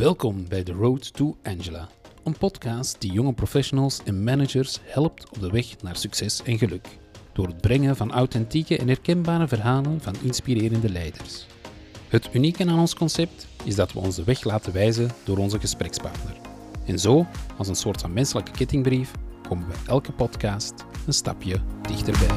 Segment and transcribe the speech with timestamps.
[0.00, 1.88] Welkom bij The Road to Angela,
[2.24, 6.88] een podcast die jonge professionals en managers helpt op de weg naar succes en geluk.
[7.32, 11.46] Door het brengen van authentieke en herkenbare verhalen van inspirerende leiders.
[12.08, 16.36] Het unieke aan ons concept is dat we onze weg laten wijzen door onze gesprekspartner.
[16.86, 17.26] En zo,
[17.56, 19.10] als een soort van menselijke kettingbrief,
[19.48, 20.74] komen we elke podcast
[21.06, 22.36] een stapje dichterbij.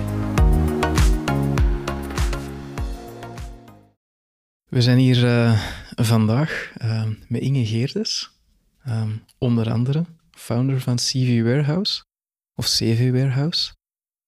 [4.69, 8.31] We zijn hier uh, vandaag uh, met Inge Geerdes,
[8.87, 12.03] um, onder andere founder van CV Warehouse,
[12.55, 13.73] of CV Warehouse.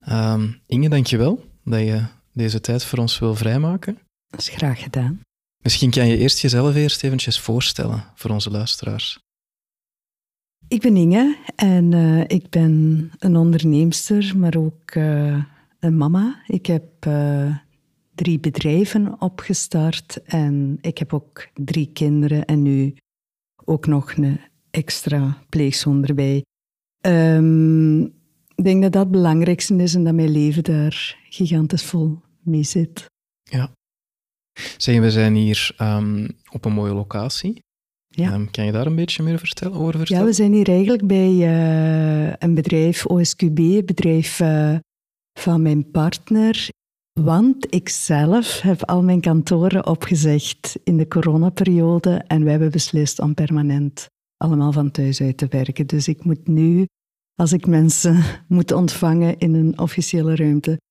[0.09, 3.97] Um, Inge, dankjewel dat je deze tijd voor ons wil vrijmaken.
[4.27, 5.21] Dat is graag gedaan.
[5.63, 9.19] Misschien kan je eerst jezelf eerst eventjes voorstellen voor onze luisteraars.
[10.67, 14.95] Ik ben Inge en uh, ik ben een onderneemster, maar ook
[15.79, 16.43] een mama.
[16.47, 17.05] Ik heb
[18.15, 22.95] drie bedrijven opgestart en ik heb ook drie kinderen en nu
[23.65, 24.39] ook nog een
[24.71, 26.43] extra pleegzoon erbij.
[27.07, 28.03] Um,
[28.55, 32.63] ik denk dat dat het belangrijkste is en dat mijn leven daar gigantisch vol mee
[32.63, 33.05] zit.
[33.43, 33.71] Ja.
[34.77, 37.63] Zeg, we zijn hier um, op een mooie locatie.
[38.07, 38.33] Ja.
[38.33, 40.21] Um, kan je daar een beetje meer vertellen, over vertellen?
[40.21, 44.75] Ja, we zijn hier eigenlijk bij uh, een bedrijf, OSQB, een bedrijf uh,
[45.39, 46.69] van mijn partner.
[47.21, 53.19] Want ik zelf heb al mijn kantoren opgezegd in de coronaperiode en wij hebben beslist
[53.19, 54.07] om permanent
[54.37, 55.87] allemaal van thuis uit te werken.
[55.87, 56.85] Dus ik moet nu,
[57.35, 60.81] als ik mensen moet ontvangen in een officiële ruimte,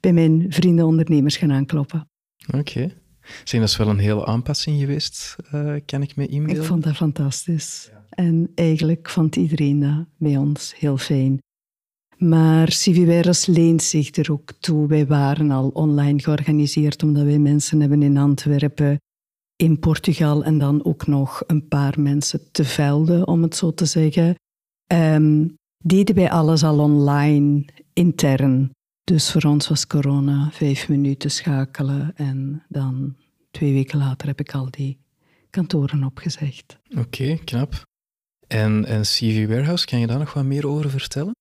[0.00, 2.08] bij mijn vrienden ondernemers gaan aankloppen.
[2.46, 2.58] Oké.
[2.58, 2.94] Okay.
[3.44, 6.62] Zie, dat is wel een hele aanpassing geweest, uh, kan ik me inbeelden?
[6.62, 7.90] Ik vond dat fantastisch.
[8.08, 11.38] En eigenlijk vond iedereen dat bij ons heel fijn.
[12.22, 14.86] Maar Civiveros leent zich er ook toe.
[14.86, 19.00] Wij waren al online georganiseerd omdat wij mensen hebben in Antwerpen,
[19.56, 23.84] in Portugal en dan ook nog een paar mensen te velden, om het zo te
[23.84, 24.34] zeggen.
[24.86, 28.70] Um, deden wij alles al online, intern.
[29.04, 33.16] Dus voor ons was corona vijf minuten schakelen en dan
[33.50, 34.98] twee weken later heb ik al die
[35.50, 36.78] kantoren opgezegd.
[36.98, 37.82] Oké, knap.
[38.46, 41.32] En, en CV Warehouse, kan je daar nog wat meer over vertellen?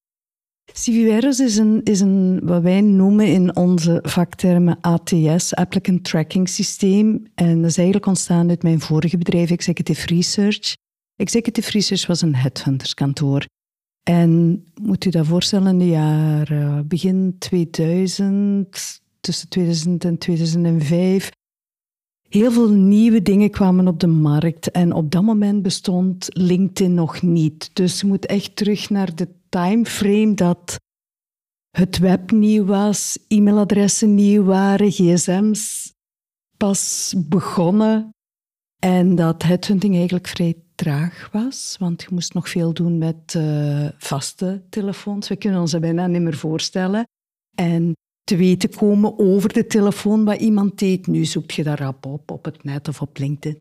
[0.74, 7.28] CVWRS is een, is een, wat wij noemen in onze vaktermen ATS, Applicant Tracking Systeem.
[7.36, 10.74] En dat is eigenlijk ontstaan uit mijn vorige bedrijf, Executive Research.
[11.16, 13.46] Executive Research was een headhunterskantoor.
[14.04, 21.30] En moet u dat voorstellen, in de jaren begin 2000, tussen 2000 en 2005,
[22.30, 24.72] heel veel nieuwe dingen kwamen op de markt.
[24.72, 27.70] En op dat moment bestond LinkedIn nog niet.
[27.74, 30.80] Dus je moet echt terug naar de timeframe dat
[31.78, 35.94] het web nieuw was, e-mailadressen nieuw waren, gsm's
[36.58, 38.14] pas begonnen
[38.80, 43.90] en dat headhunting eigenlijk vrij traag was, want je moest nog veel doen met uh,
[43.98, 45.28] vaste telefoons.
[45.28, 47.04] We kunnen ons dat bijna niet meer voorstellen.
[47.56, 51.08] En te weten komen over de telefoon wat iemand deed.
[51.08, 53.60] Nu zoek je daar rap op, op het net of op LinkedIn.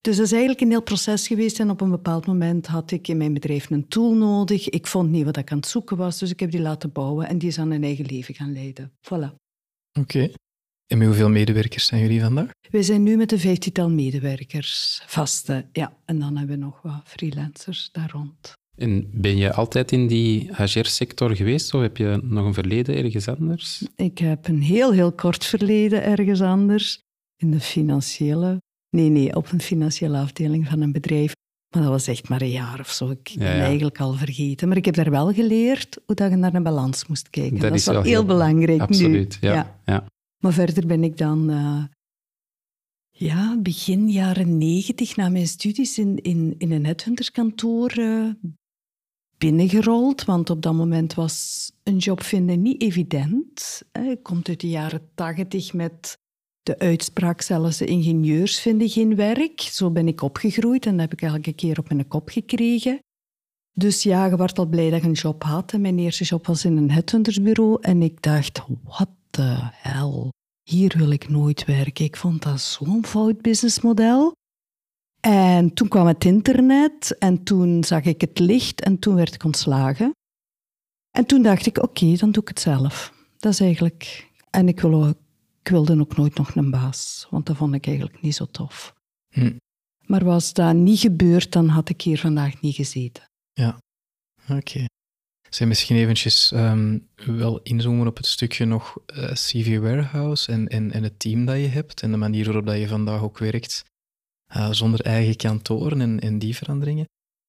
[0.00, 3.08] Dus dat is eigenlijk een heel proces geweest en op een bepaald moment had ik
[3.08, 4.68] in mijn bedrijf een tool nodig.
[4.68, 7.28] Ik vond niet wat ik aan het zoeken was, dus ik heb die laten bouwen
[7.28, 8.92] en die is aan een eigen leven gaan leiden.
[9.00, 9.34] Voilà.
[9.98, 10.30] Oké.
[10.86, 12.50] En met hoeveel medewerkers zijn jullie vandaag?
[12.70, 15.96] Wij zijn nu met een vijftigtal medewerkers, vaste, ja.
[16.04, 18.52] En dan hebben we nog wat freelancers daar rond.
[18.76, 23.28] En ben je altijd in die HR-sector geweest of heb je nog een verleden ergens
[23.28, 23.82] anders?
[23.96, 27.00] Ik heb een heel, heel kort verleden ergens anders.
[27.36, 31.32] In de financiële Nee, nee, op een financiële afdeling van een bedrijf.
[31.74, 33.10] Maar dat was echt maar een jaar of zo.
[33.10, 34.68] Ik ben eigenlijk al vergeten.
[34.68, 37.58] Maar ik heb daar wel geleerd hoe dat je naar een balans moest kijken.
[37.58, 39.48] Dat, is wel heel, belangrijk absoluut, nu.
[39.48, 40.04] Ja, ja.
[40.42, 41.50] Maar verder ben ik dan...
[41.50, 41.84] Uh,
[43.10, 48.30] ja, begin jaren negentig, na mijn studies in, in, in een headhunterskantoor uh,
[49.38, 50.24] binnengerold.
[50.24, 53.82] Want op dat moment was een job vinden niet evident.
[53.92, 56.18] Ik kom uit de jaren tachtig met
[56.62, 59.60] de uitspraak zelfs, de ingenieurs vinden geen werk.
[59.60, 62.98] Zo ben ik opgegroeid en dat heb ik elke keer op mijn kop gekregen.
[63.72, 65.72] Dus ja, je werd al blij dat je een job had.
[65.72, 67.78] Mijn eerste job was in een headhuntersbureau.
[67.80, 70.28] En ik dacht, what the hell?
[70.62, 72.04] Hier wil ik nooit werken.
[72.04, 74.32] Ik vond dat zo'n fout businessmodel.
[75.20, 79.44] En toen kwam het internet en toen zag ik het licht en toen werd ik
[79.44, 80.12] ontslagen.
[81.10, 83.14] En toen dacht ik, oké, dan doe ik het zelf.
[83.38, 84.28] Dat is eigenlijk...
[84.50, 85.14] En ik wil ook
[85.62, 88.94] ik wilde ook nooit nog een baas, want dat vond ik eigenlijk niet zo tof.
[89.28, 89.56] Hm.
[90.06, 93.30] Maar was dat niet gebeurd, dan had ik hier vandaag niet gezeten.
[93.52, 93.78] Ja,
[94.42, 94.54] oké.
[94.54, 94.88] Okay.
[95.48, 100.68] Zijn misschien eventjes um, wel inzoomen op het stukje nog uh, eh, CV Warehouse en,
[100.68, 103.38] en, en het team dat je hebt en de manier waarop dat je vandaag ook
[103.38, 103.84] werkt.
[104.56, 107.08] uh, zonder eigen kantoren en, en die veranderingen.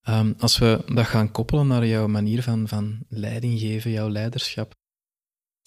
[0.09, 4.73] Um, als we dat gaan koppelen naar jouw manier van, van leiding geven, jouw leiderschap.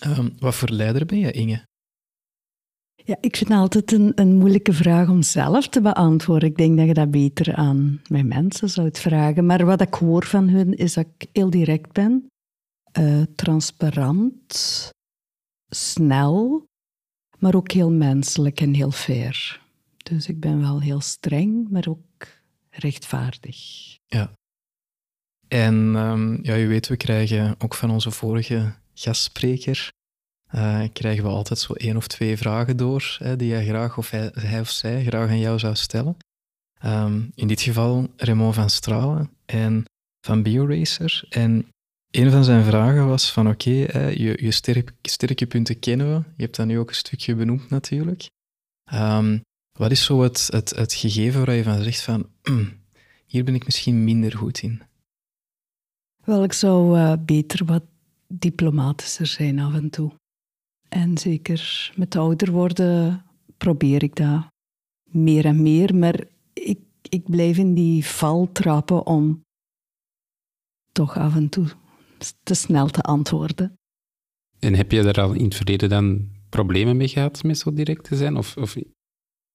[0.06, 1.67] Um, wat voor leider ben je, Inge?
[3.06, 6.48] Ja, ik vind altijd een, een moeilijke vraag om zelf te beantwoorden.
[6.48, 9.46] Ik denk dat je dat beter aan mijn mensen zou vragen.
[9.46, 12.26] Maar wat ik hoor van hun is dat ik heel direct ben,
[12.98, 14.90] uh, transparant,
[15.68, 16.64] snel,
[17.38, 19.60] maar ook heel menselijk en heel fair.
[19.96, 22.26] Dus ik ben wel heel streng, maar ook
[22.70, 23.56] rechtvaardig.
[24.06, 24.32] Ja.
[25.48, 29.92] En um, ja, u weet, we krijgen ook van onze vorige gastspreker
[30.54, 34.10] uh, krijgen we altijd zo één of twee vragen door hè, die hij graag of
[34.10, 36.16] hij, of zij graag aan jou zou stellen.
[36.84, 39.84] Um, in dit geval Raymond van Stralen en
[40.26, 41.24] van BioRacer.
[41.28, 41.68] En
[42.10, 46.22] een van zijn vragen was van oké, je, je sterk, sterke punten kennen we.
[46.36, 48.28] Je hebt dat nu ook een stukje benoemd natuurlijk.
[48.92, 49.42] Um,
[49.78, 52.72] wat is zo het, het, het gegeven waar je van zegt van mm,
[53.26, 54.82] hier ben ik misschien minder goed in?
[56.24, 57.84] Wel, ik zou uh, beter wat
[58.28, 60.12] diplomatischer zijn af en toe.
[60.94, 63.25] En zeker met ouder worden
[63.56, 64.46] probeer ik dat
[65.11, 65.94] meer en meer.
[65.94, 69.43] Maar ik, ik blijf in die val trappen om
[70.93, 71.67] toch af en toe
[72.43, 73.76] te snel te antwoorden.
[74.58, 78.05] En heb je daar al in het verleden dan problemen mee gehad met zo direct
[78.05, 78.37] te zijn?
[78.37, 78.76] Of, of...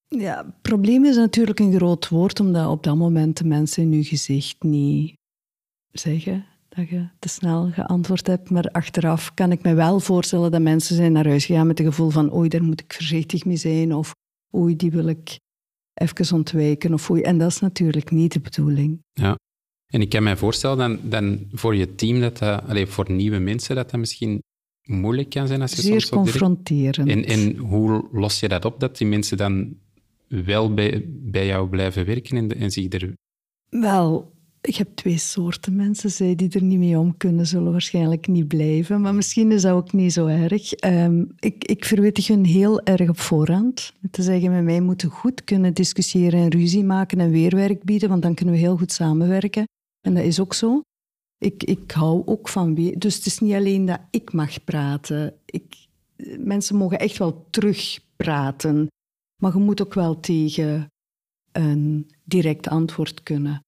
[0.08, 4.04] Ja, probleem is natuurlijk een groot woord, omdat op dat moment de mensen in je
[4.04, 5.14] gezicht niet
[5.92, 6.46] zeggen
[6.80, 8.50] dat je te snel geantwoord hebt.
[8.50, 11.88] Maar achteraf kan ik me wel voorstellen dat mensen zijn naar huis gegaan met het
[11.88, 13.94] gevoel van oei, daar moet ik voorzichtig mee zijn.
[13.94, 14.14] Of
[14.56, 15.40] oei, die wil ik
[15.94, 16.94] even ontwijken.
[16.94, 17.22] Of oei.
[17.22, 19.00] En dat is natuurlijk niet de bedoeling.
[19.14, 19.36] Ja.
[19.88, 23.40] En ik kan me voorstellen dan, dan voor je team, dat dat, allez, voor nieuwe
[23.40, 24.42] mensen, dat dat misschien
[24.84, 27.10] moeilijk kan zijn als je Zeer soms confronterend.
[27.10, 29.78] En, en hoe los je dat op, dat die mensen dan
[30.28, 33.14] wel bij, bij jou blijven werken en, en zich er...
[33.70, 36.12] Wel, ik heb twee soorten mensen.
[36.12, 39.02] Zij die er niet mee om kunnen, zullen waarschijnlijk niet blijven.
[39.02, 40.84] Maar misschien is dat ook niet zo erg.
[40.86, 43.94] Um, ik, ik verwittig hun heel erg op voorhand.
[44.12, 48.22] Te zeggen, met mij moeten goed kunnen discussiëren en ruzie maken en weerwerk bieden, want
[48.22, 49.64] dan kunnen we heel goed samenwerken.
[50.02, 50.82] En dat is ook zo.
[51.38, 52.74] Ik, ik hou ook van.
[52.98, 55.34] Dus het is niet alleen dat ik mag praten.
[55.46, 55.88] Ik,
[56.38, 58.88] mensen mogen echt wel terugpraten.
[59.42, 60.88] Maar je moet ook wel tegen
[61.52, 63.62] een direct antwoord kunnen.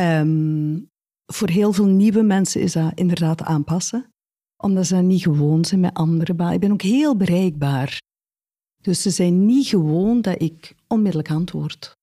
[0.00, 0.90] Um,
[1.32, 4.10] voor heel veel nieuwe mensen is dat inderdaad aanpassen,
[4.56, 6.54] omdat ze niet gewoon zijn met andere banen.
[6.54, 7.98] Ik ben ook heel bereikbaar.
[8.82, 11.96] Dus ze zijn niet gewoon dat ik onmiddellijk antwoord.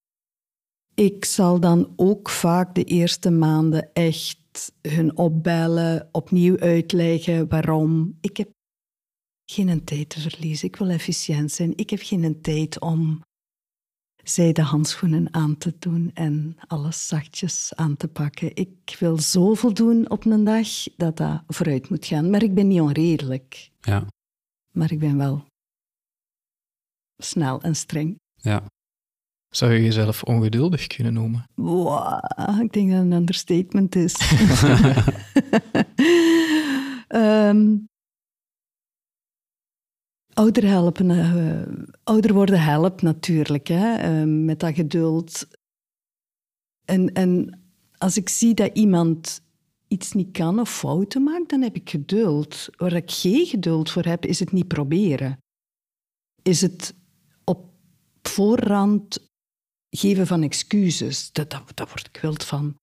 [0.94, 8.18] Ik zal dan ook vaak de eerste maanden echt hun opbellen, opnieuw uitleggen waarom.
[8.22, 8.50] Ik heb
[9.52, 10.68] geen tijd te verliezen.
[10.68, 11.78] Ik wil efficiënt zijn.
[11.78, 13.22] Ik heb geen tijd om
[14.30, 18.56] zij de handschoenen aan te doen en alles zachtjes aan te pakken.
[18.56, 20.68] Ik wil zoveel doen op een dag
[20.98, 22.30] dat dat vooruit moet gaan.
[22.30, 23.72] Maar ik ben niet onredelijk.
[23.82, 24.06] Ja.
[24.72, 25.46] Maar ik ben wel
[27.18, 28.20] snel en streng.
[28.36, 28.64] Ja.
[29.50, 31.46] Zou je jezelf ongeduldig kunnen noemen?
[31.54, 32.24] Wow,
[32.62, 34.32] ik denk dat het een understatement is.
[37.08, 37.88] um,
[40.36, 45.48] ouder helpen, uh, ouder worden helpt natuurlijk, hè, uh, met dat geduld.
[46.86, 47.62] En, en
[47.98, 49.42] als ik zie dat iemand
[49.88, 52.68] iets niet kan of fouten maakt, dan heb ik geduld.
[52.78, 55.38] Waar ik geen geduld voor heb, is het niet proberen.
[56.42, 56.96] Is het
[57.44, 57.72] op
[58.22, 59.30] voorhand
[59.90, 61.32] geven van excuses.
[61.32, 62.76] Dat, dat, daar word ik wild van.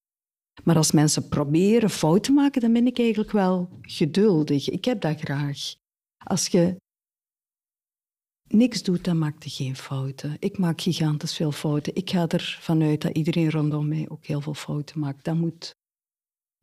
[0.65, 4.69] Maar als mensen proberen fouten maken, dan ben ik eigenlijk wel geduldig.
[4.69, 5.75] Ik heb dat graag.
[6.25, 6.77] Als je
[8.53, 10.37] niks doet, dan maakt je geen fouten.
[10.39, 11.95] Ik maak gigantisch veel fouten.
[11.95, 15.25] Ik ga ervan uit dat iedereen rondom mij ook heel veel fouten maakt.
[15.25, 15.71] Dat moet...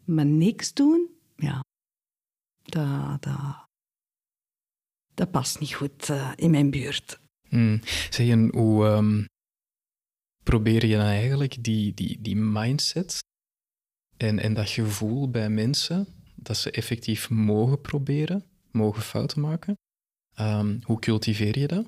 [0.06, 1.64] Maar niks doen, ja,
[2.64, 3.68] dat, dat,
[5.14, 7.20] dat past niet goed uh, in mijn buurt.
[7.48, 7.80] Hmm.
[8.10, 9.26] Zeg je, hoe um,
[10.44, 13.20] probeer je dan eigenlijk die, die, die mindset
[14.18, 19.76] en, en dat gevoel bij mensen dat ze effectief mogen proberen, mogen fouten maken,
[20.42, 21.86] Um, hoe cultiveer je dat?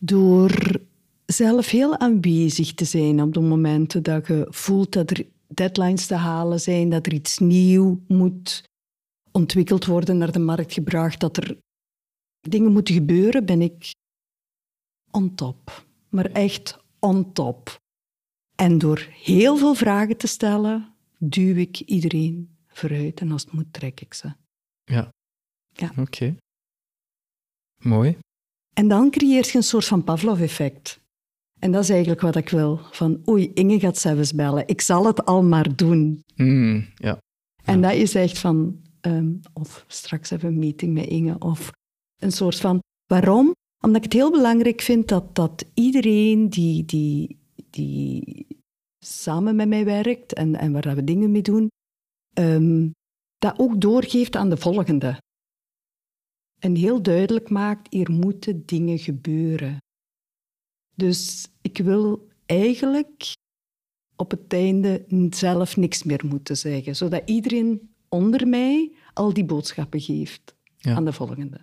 [0.00, 0.80] Door
[1.26, 6.14] zelf heel aanwezig te zijn op de momenten dat je voelt dat er deadlines te
[6.14, 8.64] halen zijn, dat er iets nieuw moet
[9.32, 11.58] ontwikkeld worden, naar de markt gebracht, dat er
[12.40, 13.90] dingen moeten gebeuren, ben ik
[15.10, 15.86] on top.
[16.08, 17.76] Maar echt on top.
[18.54, 23.72] En door heel veel vragen te stellen, duw ik iedereen vooruit en als het moet,
[23.72, 24.32] trek ik ze.
[24.84, 25.10] Ja.
[25.72, 25.92] Ja.
[25.96, 26.36] Oké.
[27.82, 28.16] Mooi.
[28.74, 31.00] En dan creëert je een soort van Pavlov-effect.
[31.58, 32.80] En dat is eigenlijk wat ik wil.
[32.90, 34.68] Van, oei, Inge gaat zelfs bellen.
[34.68, 36.22] Ik zal het al maar doen.
[36.34, 37.18] Mm, ja.
[37.64, 41.70] En dat is echt van, ehm, of straks even een meeting met Inge, of
[42.16, 43.54] een soort van, waarom?
[43.80, 47.38] Omdat ik het heel belangrijk vind dat, dat iedereen die, die,
[47.70, 48.46] die
[48.98, 51.70] samen met mij werkt en, en waar we dingen mee doen,
[52.32, 52.88] ehm,
[53.38, 55.18] dat ook doorgeeft aan de volgende.
[56.58, 59.78] En heel duidelijk maakt, hier moeten dingen gebeuren.
[60.94, 63.34] Dus ik wil eigenlijk
[64.16, 70.00] op het einde zelf niks meer moeten zeggen, zodat iedereen onder mij al die boodschappen
[70.00, 71.60] geeft aan de volgende.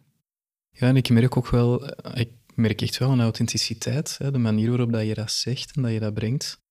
[0.69, 1.85] Ja, en ik merk ook wel,
[2.17, 5.81] ik merk echt wel een authenticiteit, hè, de manier waarop dat je dat zegt en
[5.81, 6.62] dat je dat brengt.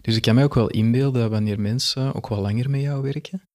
[0.00, 3.02] Dus ik kan mij ook wel inbeelden dat wanneer mensen ook wel langer met jou
[3.02, 3.48] werken,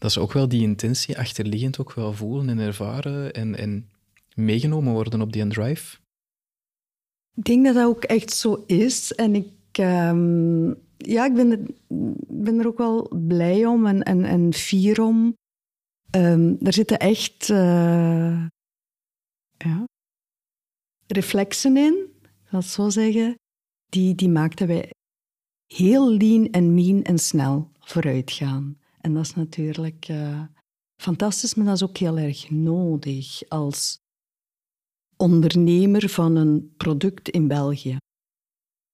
[0.00, 3.90] dat ze ook wel die intentie achterliggend ook wel voelen en ervaren en, en
[4.34, 5.98] meegenomen worden op die drive.
[7.34, 9.12] Ik denk dat dat ook echt zo is.
[9.12, 11.60] En ik, ehm, ja, ik ben er,
[12.28, 15.36] ben ook wel blij om en, en, fier om.
[16.16, 18.46] Um, er zitten echt uh,
[19.56, 19.84] ja,
[21.06, 22.12] reflexen in,
[22.44, 23.34] ik het zo zeggen,
[23.86, 24.90] die, die maakten wij
[25.66, 28.79] heel lean en mean en snel vooruit gaan.
[29.00, 30.44] En dat is natuurlijk uh,
[31.02, 33.98] fantastisch, maar dat is ook heel erg nodig als
[35.16, 37.96] ondernemer van een product in België.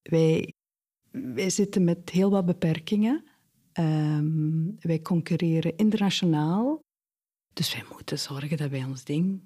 [0.02, 0.52] Wij,
[1.10, 3.24] wij zitten met heel wat beperkingen.
[3.72, 6.80] Um, wij concurreren internationaal.
[7.52, 9.40] Dus wij moeten zorgen dat wij ons ding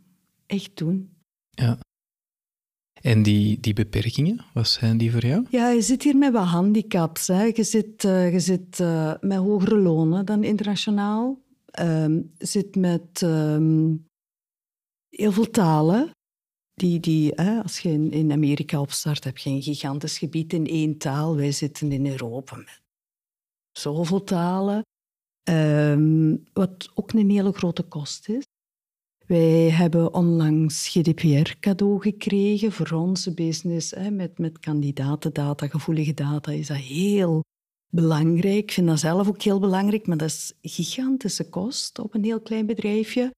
[0.47, 1.17] echt doen.
[1.51, 1.79] Ja.
[3.01, 5.47] En die, die beperkingen, wat zijn die voor jou?
[5.51, 7.27] Ja, je zit hier met wat handicaps.
[7.27, 7.43] Hè.
[7.43, 11.39] Je zit, uh, je zit uh, met hogere lonen dan internationaal.
[11.81, 14.07] Um, je zit met um,
[15.09, 16.11] heel veel talen.
[16.75, 20.67] Die, die, hè, als je in, in Amerika opstart, heb je een gigantisch gebied in
[20.67, 21.37] één taal.
[21.37, 22.81] Wij zitten in Europa met
[23.73, 24.83] zoveel talen.
[25.49, 28.45] Um, wat ook een hele grote kost is.
[29.31, 33.91] Wij hebben onlangs GDPR cadeau gekregen voor onze business.
[33.91, 37.45] Hè, met, met kandidatendata, gevoelige data is dat heel
[37.93, 38.57] belangrijk.
[38.57, 42.41] Ik vind dat zelf ook heel belangrijk, maar dat is gigantische kost op een heel
[42.41, 43.35] klein bedrijfje.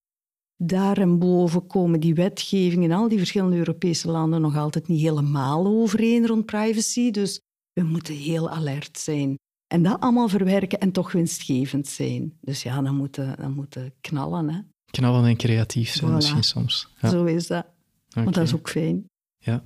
[0.56, 6.26] Daarboven komen die wetgevingen in al die verschillende Europese landen nog altijd niet helemaal overeen
[6.26, 7.10] rond privacy.
[7.10, 7.40] Dus
[7.72, 9.36] we moeten heel alert zijn.
[9.66, 12.38] En dat allemaal verwerken en toch winstgevend zijn.
[12.40, 14.48] Dus ja, dan moeten, dan moeten knallen.
[14.50, 14.60] Hè.
[14.92, 16.88] Knallen en creatief zijn misschien soms.
[17.00, 17.08] Ja.
[17.08, 17.66] Zo is dat.
[18.10, 18.24] Okay.
[18.24, 19.04] Want dat is ook fijn.
[19.38, 19.62] Ja.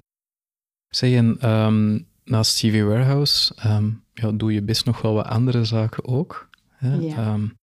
[0.88, 5.64] Zeg, en um, naast CV Warehouse um, ja, doe je best nog wel wat andere
[5.64, 6.48] zaken ook.
[6.70, 6.94] Hè?
[6.94, 7.32] Ja.
[7.32, 7.54] Um,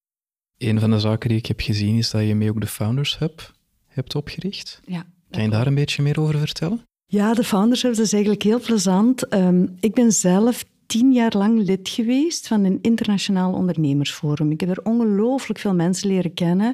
[0.58, 3.18] een van de zaken die ik heb gezien is dat je mee ook de Founders
[3.18, 3.54] Hub
[3.88, 4.82] hebt opgericht.
[4.86, 6.82] Ja, kan je daar een beetje meer over vertellen?
[7.06, 9.26] Ja, de Founders Hub is eigenlijk heel plezant.
[9.80, 14.52] ik ben zelf tien jaar lang lid geweest van een internationaal ondernemersforum.
[14.52, 16.72] Ik heb er ongelooflijk veel mensen leren kennen.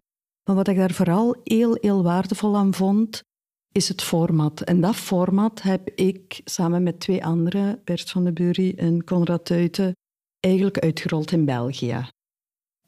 [0.50, 3.24] Maar wat ik daar vooral heel, heel waardevol aan vond,
[3.72, 4.62] is het format.
[4.62, 9.46] En dat format heb ik samen met twee anderen, Bert van de Bury en Conrad
[9.46, 9.96] Tuiten,
[10.40, 12.08] eigenlijk uitgerold in België.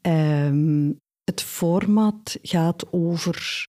[0.02, 3.66] Um, het format gaat over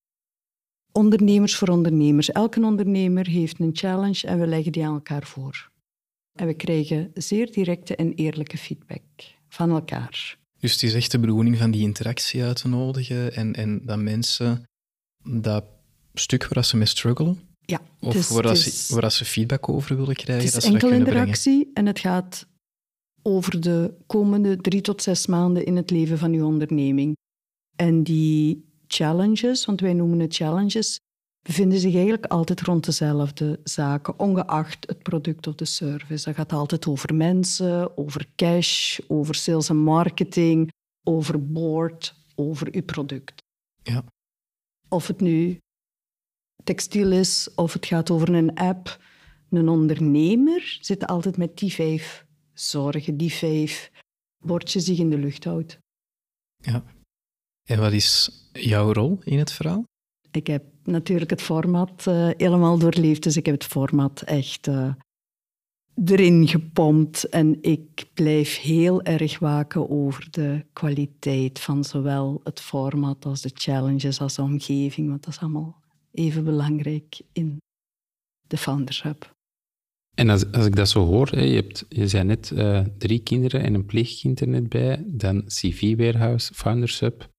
[0.92, 2.32] ondernemers voor ondernemers.
[2.32, 5.72] Elke ondernemer heeft een challenge en we leggen die aan elkaar voor.
[6.40, 9.04] En we krijgen zeer directe en eerlijke feedback
[9.50, 10.42] van elkaar.
[10.64, 13.98] Dus het is echt de bedoeling van die interactie uit te nodigen en, en dat
[13.98, 14.64] mensen
[15.24, 15.66] dat
[16.14, 20.16] stuk waar ze mee struggelen, ja, of dus, waar, ze, waar ze feedback over willen
[20.16, 22.48] krijgen, het is dat enkel interactie en het gaat
[23.22, 27.16] over de komende drie tot zes maanden in het leven van uw onderneming.
[27.76, 31.00] En die challenges, want wij noemen het challenges,
[31.44, 36.26] bevinden zich eigenlijk altijd rond dezelfde zaken, ongeacht het product of de service.
[36.26, 40.72] Dat gaat altijd over mensen, over cash, over sales en marketing,
[41.04, 43.42] over board, over uw product.
[43.84, 44.04] Ja.
[44.90, 45.58] Of het nu
[46.64, 49.02] textiel is of het gaat over een app.
[49.50, 53.92] Een ondernemer zit altijd met die vijf zorgen, die vijf
[54.46, 55.78] bordjes je in de lucht houdt.
[56.58, 56.84] Ja.
[57.64, 59.84] En wat is jouw rol in het verhaal?
[60.32, 64.94] Ik heb natuurlijk het format uh, helemaal doorleefd, dus ik heb het format echt uh,
[66.06, 67.30] erin gepompt.
[67.30, 73.52] En ik blijf heel erg waken over de kwaliteit van zowel het format als de
[73.54, 77.58] challenges als de omgeving, want dat is allemaal even belangrijk in
[78.48, 79.32] de Founders Hub.
[80.14, 83.62] En als, als ik dat zo hoor, je, hebt, je zei net uh, drie kinderen
[83.62, 87.30] en een pleegkind er net bij, dan CV Warehouse, Founders Hub,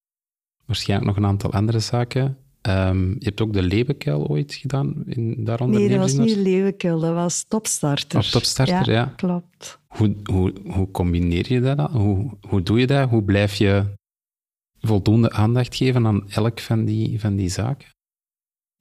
[0.67, 2.44] waarschijnlijk nog een aantal andere zaken.
[2.65, 7.01] Ehm, je hebt ook de Leeuwenkuil ooit gedaan in, daaronder Nee, dat was niet Leeuwenkuil,
[7.01, 8.19] dat was Topstarter.
[8.19, 9.13] Oh, Topstarter, ja.
[9.17, 9.79] klopt.
[9.87, 11.91] Hoe, hoe, hoe combineer je dat?
[11.91, 13.09] Hoe, hoe doe je dat?
[13.09, 13.85] Hoe blijf je
[14.81, 17.89] voldoende aandacht geven aan elk van die, van die zaken?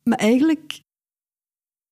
[0.03, 0.79] Maar eigenlijk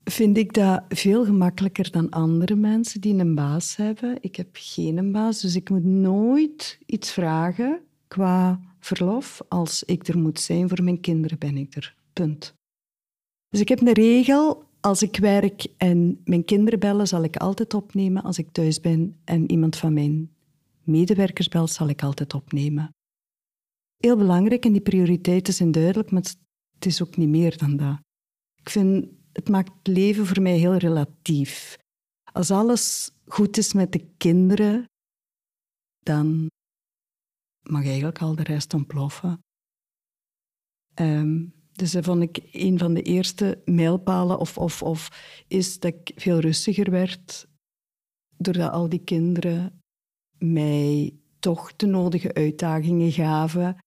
[0.04, 4.18] vind ik dat veel gemakkelijker dan andere mensen die een baas hebben.
[4.22, 9.42] Ik heb geen baas, dus ik moet nooit iets vragen qua verlof.
[9.48, 11.96] Als ik er moet zijn voor mijn kinderen, ben ik er.
[12.14, 12.54] Punt.
[13.50, 14.70] Dus ik heb een regel.
[14.80, 18.24] Als ik werk en mijn kinderen bellen, zal ik altijd opnemen.
[18.24, 20.32] Als ik thuis ben en iemand van mijn
[20.84, 22.90] medewerkers belt, zal ik altijd opnemen.
[23.98, 26.22] Heel belangrijk en die prioriteiten zijn duidelijk, maar
[26.76, 28.00] het is ook niet meer dan dat.
[28.56, 31.78] Ik vind, het maakt het leven voor mij heel relatief.
[32.34, 34.86] Als alles goed is met de kinderen,
[36.00, 36.48] dan
[37.64, 39.40] mag eigenlijk al de rest ontploffen.
[40.94, 45.10] Ehm, dus dat vond ik een van de eerste mijlpalen, of, of, of
[45.48, 47.48] is dat ik veel rustiger werd,
[48.38, 49.82] doordat al die kinderen
[50.38, 53.78] mij toch de nodige uitdagingen gaven.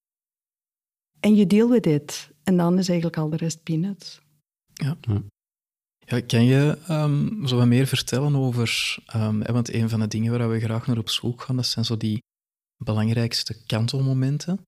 [1.21, 2.33] En je with dit.
[2.43, 4.21] En dan is eigenlijk al de rest peanuts.
[4.73, 4.97] Ja.
[6.07, 8.97] Ja, kan je um, zo wat meer vertellen over...
[9.17, 11.85] Um, want een van de dingen waar we graag naar op zoek gaan, dat zijn
[11.85, 12.23] zo die
[12.77, 14.67] belangrijkste kantelmomenten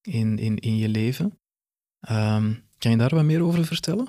[0.00, 1.38] in, in, in je leven.
[2.10, 4.08] Um, kan je daar wat meer over vertellen?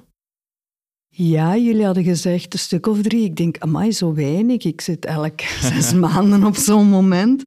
[1.08, 3.24] Ja, jullie hadden gezegd een stuk of drie.
[3.24, 4.64] Ik denk, amai, zo weinig.
[4.64, 7.44] Ik zit elk zes maanden op zo'n moment.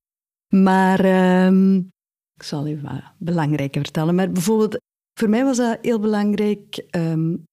[0.49, 1.05] Maar
[1.47, 1.77] um,
[2.35, 4.15] ik zal even wat belangrijker vertellen.
[4.15, 4.81] Maar bijvoorbeeld,
[5.19, 7.45] voor mij was dat heel belangrijk um,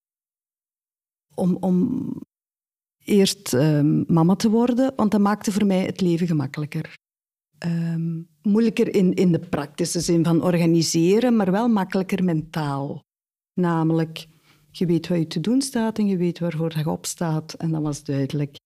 [1.36, 2.06] om, om
[3.04, 6.98] eerst um, mama te worden, want dat maakte voor mij het leven gemakkelijker.
[7.66, 13.04] Um, moeilijker in, in de praktische zin van organiseren, maar wel makkelijker mentaal.
[13.54, 14.28] Namelijk,
[14.72, 17.54] je weet wat je te doen staat en je weet waarvoor je opstaat.
[17.54, 18.58] En dat was duidelijk.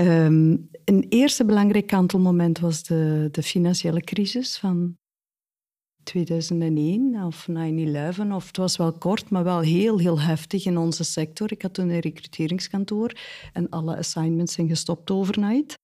[0.00, 4.96] Um, een eerste belangrijk kantelmoment was de, de financiële crisis van
[6.02, 7.54] 2001 of 9-11.
[8.32, 11.52] Of het was wel kort, maar wel heel, heel heftig in onze sector.
[11.52, 13.12] Ik had toen een recruteringskantoor
[13.52, 15.74] en alle assignments zijn gestopt overnight.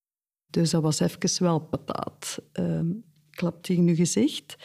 [0.51, 2.39] Dus dat was even wel pataat.
[2.53, 4.57] Um, klap tegen uw gezicht.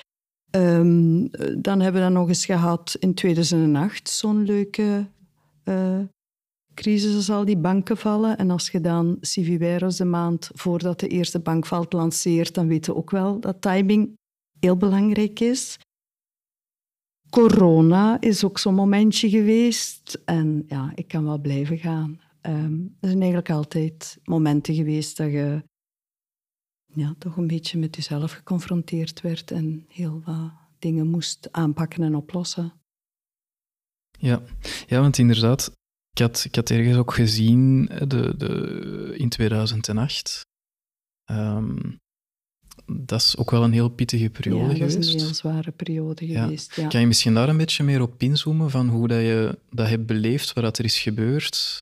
[0.51, 1.29] Um,
[1.61, 5.07] dan hebben we dat nog eens gehad in 2008, zo'n leuke
[5.63, 5.99] uh,
[6.73, 8.37] crisis als al die banken vallen.
[8.37, 12.85] En als je dan Civiveros de maand voordat de eerste bank valt lanceert, dan weet
[12.85, 14.13] je ook wel dat timing
[14.59, 15.77] heel belangrijk is.
[17.29, 20.21] Corona is ook zo'n momentje geweest.
[20.25, 22.19] En ja, ik kan wel blijven gaan.
[22.41, 25.63] Er zijn eigenlijk altijd momenten geweest dat je
[26.95, 32.15] ja, toch een beetje met jezelf geconfronteerd werd en heel wat dingen moest aanpakken en
[32.15, 32.73] oplossen.
[34.19, 34.41] Ja,
[34.87, 35.71] ja want inderdaad,
[36.11, 40.45] ik had, ik had ergens ook gezien de, de, in 2008.
[41.31, 41.97] Um,
[42.85, 44.95] dat is ook wel een heel pittige periode ja, geweest.
[44.95, 46.75] dat is een heel zware periode geweest.
[46.75, 46.87] Ja.
[46.87, 50.05] Kan je misschien daar een beetje meer op inzoomen van hoe dat je dat hebt
[50.05, 51.77] beleefd, wat dat er is gebeurd?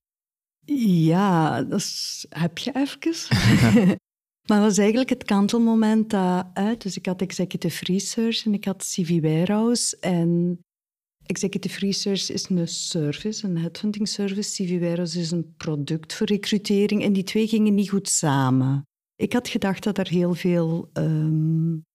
[0.66, 3.98] Ja, dat heb je even.
[4.48, 6.82] maar dat was eigenlijk het kantelmoment dat uit.
[6.82, 9.98] Dus ik had executive research en ik had CV Warehouse.
[10.00, 10.60] En
[11.26, 14.64] executive research is een service, een headhunting service.
[14.64, 17.04] CV Warehouse is een product voor recrutering.
[17.04, 18.88] En die twee gingen niet goed samen.
[19.16, 21.86] Ik had gedacht dat er heel veel um,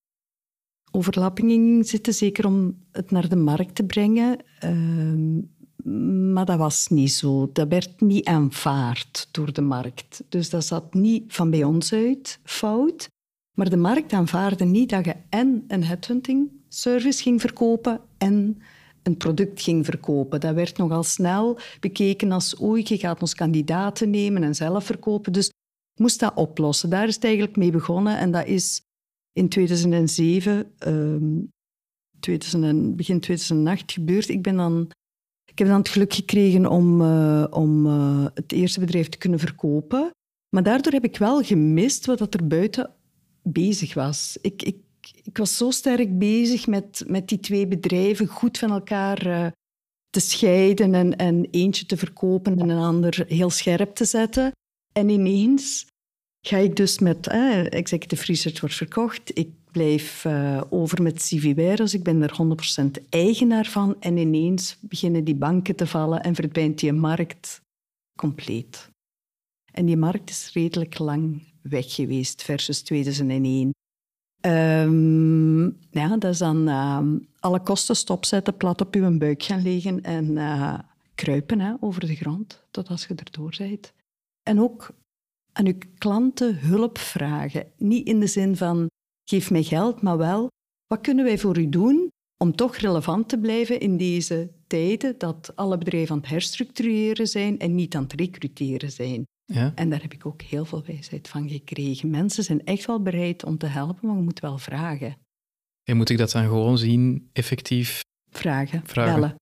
[0.91, 4.45] overlappingen in zitten, zeker om het naar de markt te brengen.
[4.65, 5.57] Um,
[6.33, 7.51] maar dat was niet zo.
[7.53, 10.25] Dat werd niet aanvaard door de markt.
[10.29, 13.09] Dus dat zat niet van bij ons uit fout.
[13.57, 18.59] Maar de markt aanvaarde niet dat je en een headhunting service ging verkopen en
[19.03, 20.41] een product ging verkopen.
[20.41, 25.33] Dat werd nogal snel bekeken als oei, je gaat ons kandidaten nemen en zelf verkopen.
[25.33, 25.51] Dus
[26.01, 26.91] moest dat oplossen.
[26.91, 28.81] Daar is het eigenlijk mee begonnen en dat is
[29.33, 31.49] in 2007, um,
[32.21, 34.29] 2000, begin 2008 gebeurd.
[34.29, 34.91] Ik, ben dan,
[35.59, 39.39] ik heb dan het geluk gekregen om, uh, om uh, het eerste bedrijf te kunnen
[39.39, 40.11] verkopen.
[40.49, 42.91] Maar daardoor heb ik wel gemist wat er buiten
[43.43, 44.39] bezig was.
[44.41, 44.77] Ik, ik,
[45.23, 49.47] ik was zo sterk bezig met, met die twee bedrijven goed van elkaar uh,
[50.11, 54.53] te scheiden en, en eentje te verkopen en een ander heel scherp te zetten.
[54.93, 55.87] En ineens
[56.47, 59.39] ga ik dus met eh, Executive Research wordt verkocht.
[59.39, 61.29] Ik blijf uh, over met
[61.77, 62.37] dus ik ben er
[63.03, 63.97] 100% eigenaar van.
[64.01, 67.61] En ineens beginnen die banken te vallen en verdwijnt die markt
[68.17, 68.91] compleet.
[69.73, 73.71] En die markt is redelijk lang weg geweest versus 2001.
[74.41, 80.03] Ehm, ja, dat is dan ehm, alle kosten stopzetten, plat op uw buik gaan liggen
[80.03, 80.79] en eh,
[81.15, 83.93] kruipen over de grond, tot als je erdoor bent.
[84.43, 84.91] En ook
[85.53, 87.67] aan uw klanten hulp vragen.
[87.77, 88.89] Niet in de zin van,
[89.29, 90.49] geef mij geld, maar wel,
[90.87, 95.57] wat kunnen wij voor u doen om toch relevant te blijven in deze tijden dat
[95.57, 99.25] alle bedrijven aan het herstructureren zijn en niet aan het recruteren zijn.
[99.45, 99.73] Ja.
[99.75, 102.11] En daar heb ik ook heel veel wijsheid van gekregen.
[102.11, 105.17] Mensen zijn echt wel bereid om te helpen, maar je moet wel vragen.
[105.85, 108.01] En moet ik dat dan gewoon zien, effectief?
[108.31, 109.15] Vragen, Vragen.
[109.15, 109.35] bellen.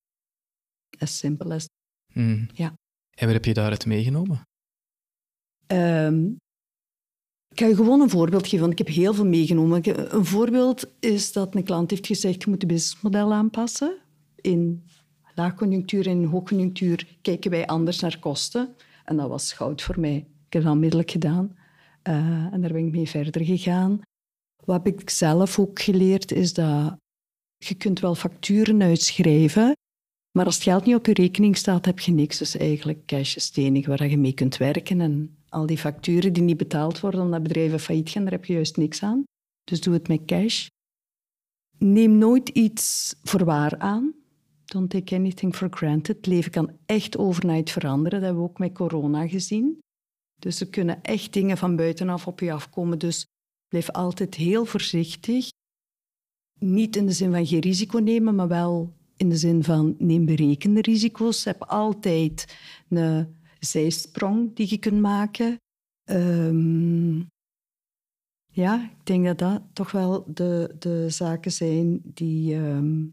[0.99, 1.67] As simple as.
[2.13, 2.49] Hmm.
[2.53, 2.75] Ja.
[3.11, 4.43] En waar heb je daaruit meegenomen?
[5.67, 6.33] Ehm,
[7.57, 10.15] ik ga je gewoon een voorbeeld geven, want ik heb heel veel meegenomen.
[10.15, 13.97] Een voorbeeld is dat een klant heeft gezegd, je moet het businessmodel aanpassen.
[14.41, 14.85] In
[15.35, 18.75] laagconjunctuur en hoogconjunctuur kijken wij anders naar kosten.
[19.05, 20.17] En dat was goud voor mij.
[20.47, 21.57] Ik heb dat onmiddellijk gedaan.
[22.03, 24.01] Eh, en daar ben ik mee verder gegaan.
[24.65, 26.97] Wat heb ik zelf ook geleerd, is dat
[27.57, 29.73] je kunt wel facturen uitschrijven,
[30.37, 32.39] maar als het geld niet op je rekening staat, heb je niks.
[32.39, 35.01] Dus eigenlijk cash is het waar je mee kunt werken.
[35.01, 38.53] En al die facturen die niet betaald worden omdat bedrijven failliet gaan, daar heb je
[38.53, 39.25] juist niks aan.
[39.65, 40.67] Dus doe het met cash.
[41.79, 44.15] Neem nooit iets voor waar aan.
[44.65, 46.17] Don't take anything for granted.
[46.17, 48.11] Het leven kan echt overnight veranderen.
[48.11, 49.79] Dat hebben we ook met corona gezien.
[50.39, 52.99] Dus er kunnen echt dingen van buitenaf op je afkomen.
[52.99, 53.27] Dus
[53.69, 55.49] blijf altijd heel voorzichtig.
[56.59, 60.25] Niet in de zin van geen risico nemen, maar wel in de zin van neem
[60.25, 61.45] berekende risico's.
[61.45, 62.57] Heb altijd
[62.89, 65.57] een zijsprong die je kunt maken.
[66.05, 67.19] Ehm,
[68.53, 73.07] ja, ik denk dat dat toch wel de, de zaken zijn die, ehm,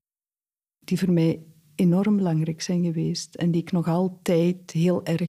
[0.80, 1.44] die voor mij
[1.76, 5.26] enorm belangrijk zijn geweest en die ik nog altijd heel erg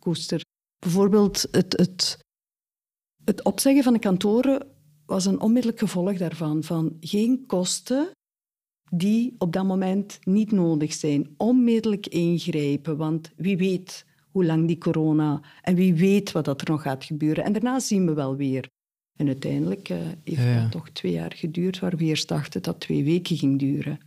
[0.00, 0.40] koester.
[0.78, 2.18] Bijvoorbeeld het, het,
[3.24, 4.66] het opzeggen van de kantoren
[5.06, 6.62] was een onmiddellijk gevolg daarvan.
[6.62, 8.10] Van geen kosten
[8.90, 11.34] die op dat moment niet nodig zijn.
[11.36, 14.06] Onmiddellijk ingrijpen, want wie weet
[14.38, 17.44] hoe lang die corona en wie weet wat dat er nog gaat gebeuren.
[17.44, 18.68] En daarna zien we wel weer.
[19.16, 20.62] En uiteindelijk eh, heeft Ja, ja.
[20.62, 24.00] dat toch twee jaar geduurd, waar we eerst dachten dat twee weken ging duren.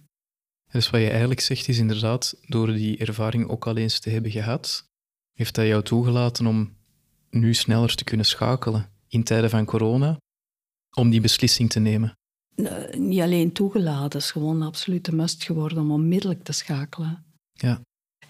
[0.71, 4.31] Dus wat je eigenlijk zegt is inderdaad, door die ervaring ook al eens te hebben
[4.31, 4.85] gehad,
[5.33, 6.73] heeft dat jou toegelaten om
[7.29, 10.17] nu sneller te kunnen schakelen in tijden van corona,
[10.95, 12.13] om die beslissing te nemen.
[12.55, 17.23] Eh, niet alleen toegelaten, het is gewoon een absolute must geworden om onmiddellijk te schakelen.
[17.53, 17.81] Ja.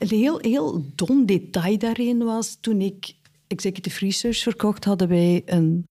[0.01, 3.15] Een heel, heel dom detail daarin was, toen ik
[3.47, 5.87] executive research verkocht, hadden wij een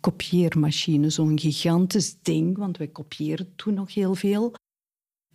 [0.00, 4.54] kopieermachine, zo'n gigantisch ding, want wij kopieerden toen nog heel veel.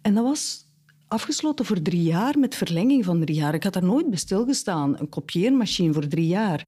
[0.01, 0.65] En dat was
[1.07, 3.53] afgesloten voor drie jaar met verlenging van drie jaar.
[3.53, 6.63] Ik had daar nooit bij stilgestaan, een kopieermachine voor drie jaar.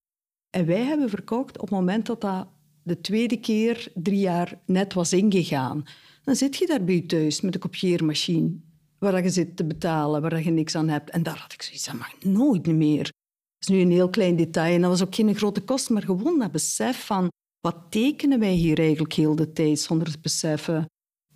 [0.49, 2.47] En wij hebben verkocht op het moment dat dat
[2.83, 5.83] de tweede keer drie jaar net was ingegaan.
[6.23, 8.59] Dan zit je daar bij je thuis met een kopieermachine,
[8.99, 11.09] waar je zit te betalen, waar je niks aan hebt.
[11.09, 13.03] En daar had ik zoiets, dat mag nooit meer.
[13.03, 16.03] Dat is nu een heel klein detail en dat was ook geen grote kost, maar
[16.03, 20.85] gewoon dat besef van wat tekenen wij hier eigenlijk heel de tijd zonder te beseffen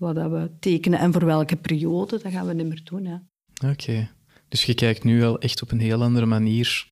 [0.01, 3.05] wat dat we tekenen en voor welke periode, dat gaan we niet meer doen.
[3.05, 3.17] Hè.
[3.69, 4.09] Oké.
[4.47, 6.87] Dus je kijkt nu wel echt op een heel andere manier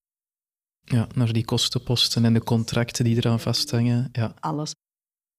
[0.81, 4.09] ja, naar die kostenposten en de contracten die eraan vasthangen.
[4.11, 4.33] Ja.
[4.39, 4.73] Alles.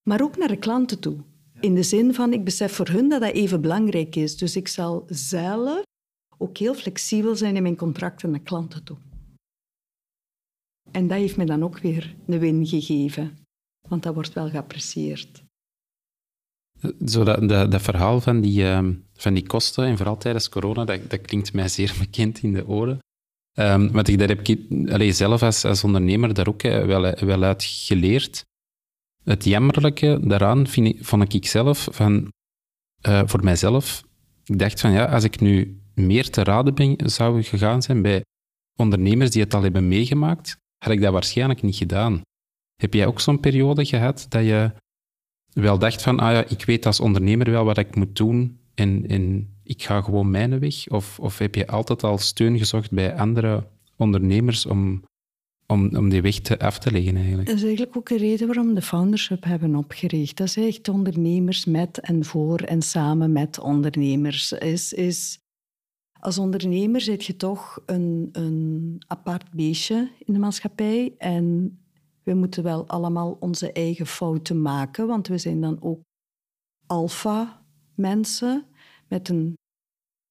[0.02, 1.24] Maar ook naar de klanten toe.
[1.60, 4.36] In de zin van, ik besef voor hun dat dat even belangrijk is.
[4.36, 5.82] Dus ik zal zelf
[6.38, 8.96] ook heel flexibel zijn in mijn contracten naar klanten toe.
[10.90, 13.38] En dat heeft me dan ook weer een win gegeven.
[13.88, 15.42] Want dat wordt wel geapprecieerd.
[17.06, 21.20] Zo dat, verhaal van die, ehm, van die kosten, en vooral tijdens corona, dat, dat
[21.20, 22.98] klinkt mij zeer bekend in de oren.
[23.58, 27.14] Ehm want ik, daar heb ik allee, zelf als, als ondernemer daar ook eh, wel,
[27.14, 28.44] wel uit geleerd.
[29.24, 32.32] Het jammerlijke daaraan vind ik, vond ik zelf, van,
[33.00, 34.02] eh, voor mijzelf,
[34.44, 38.24] ik dacht van ja, als ik nu meer te raden ben, zou gegaan zijn bij
[38.76, 42.20] ondernemers die het al hebben meegemaakt, had ik dat waarschijnlijk niet gedaan.
[42.76, 44.72] Heb jij ook zo'n periode gehad dat je
[45.52, 49.58] wel dacht van, ah ja, ik weet als ondernemer wel wat ik moet doen en,
[49.62, 50.88] ik ga gewoon mijn weg?
[50.88, 55.02] Of, of heb je altijd al steun gezocht bij andere ondernemers om,
[55.70, 57.46] om, om die weg te, af te leggen eigenlijk?
[57.46, 60.36] Dat is eigenlijk ook een reden waarom de Foundership hebben opgericht.
[60.36, 64.52] Dat is echt ondernemers met en voor en samen met ondernemers.
[64.52, 65.38] Is, is,
[66.20, 71.14] als ondernemer zit je toch een, een apart beestje in de maatschappij.
[71.18, 71.78] En
[72.22, 76.00] we moeten wel allemaal onze eigen fouten maken, want we zijn dan ook
[76.86, 78.64] alfa-mensen
[79.08, 79.58] met een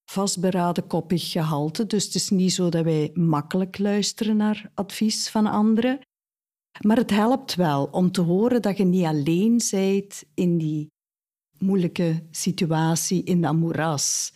[0.09, 1.85] vastberaden koppig gehalte.
[1.85, 5.99] Dus het is niet zo dat wij makkelijk luisteren naar advies van anderen.
[6.85, 10.87] Maar het helpt wel om te horen dat je niet alleen bent in die
[11.57, 14.33] moeilijke situatie, in dat moeras.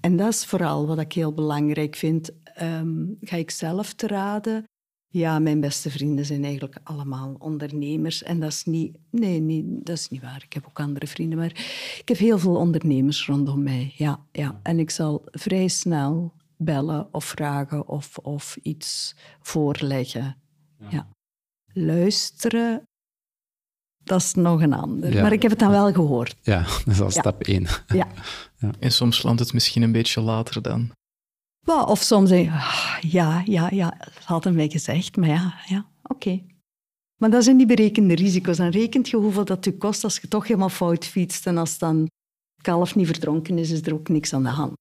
[0.00, 2.42] En dat is vooral wat ik heel belangrijk vind.
[2.42, 4.64] Ehm, ga ik zelf te raden?
[5.12, 8.22] Ja, mijn beste vrienden zijn eigenlijk allemaal ondernemers.
[8.22, 8.96] En dat is niet...
[9.10, 10.42] Nee, nee, dat is niet waar.
[10.44, 11.38] Ik heb ook andere vrienden.
[11.38, 11.50] Maar
[11.98, 13.94] ik heb heel veel ondernemers rondom mij.
[13.96, 14.60] Ja, ja.
[14.62, 20.36] En ik zal vrij snel bellen of vragen of, of iets voorleggen.
[20.88, 21.08] Ja.
[21.72, 22.82] Luisteren,
[24.04, 25.22] dat is nog een ander.
[25.22, 26.36] Maar ik heb het dan wel gehoord.
[26.42, 27.66] Ja, dat is al stap één.
[27.86, 28.08] Ja.
[28.58, 28.70] ja.
[28.78, 30.90] En soms landt het misschien een beetje later dan.
[31.64, 35.86] Of soms denk je, ah, ja, ja, ja, dat had mij gezegd, maar ja, ja
[36.02, 36.42] oké.
[37.22, 38.56] Maar dat zijn die berekende risico's.
[38.56, 41.46] Dan rekent je hoeveel dat je kost als je toch helemaal fout fietst.
[41.46, 42.10] En als dan
[42.62, 44.72] kalf niet verdronken is, is er ook niks aan de hand.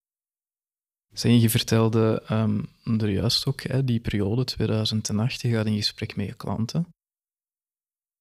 [1.13, 6.25] Zijn je vertelde um, juist ook, hè, die periode 2008, je gaat in gesprek met
[6.25, 6.87] je klanten.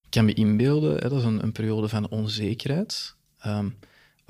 [0.02, 3.16] Ik kan me inbeelden, hè, dat is een, een periode van onzekerheid.
[3.46, 3.78] Um,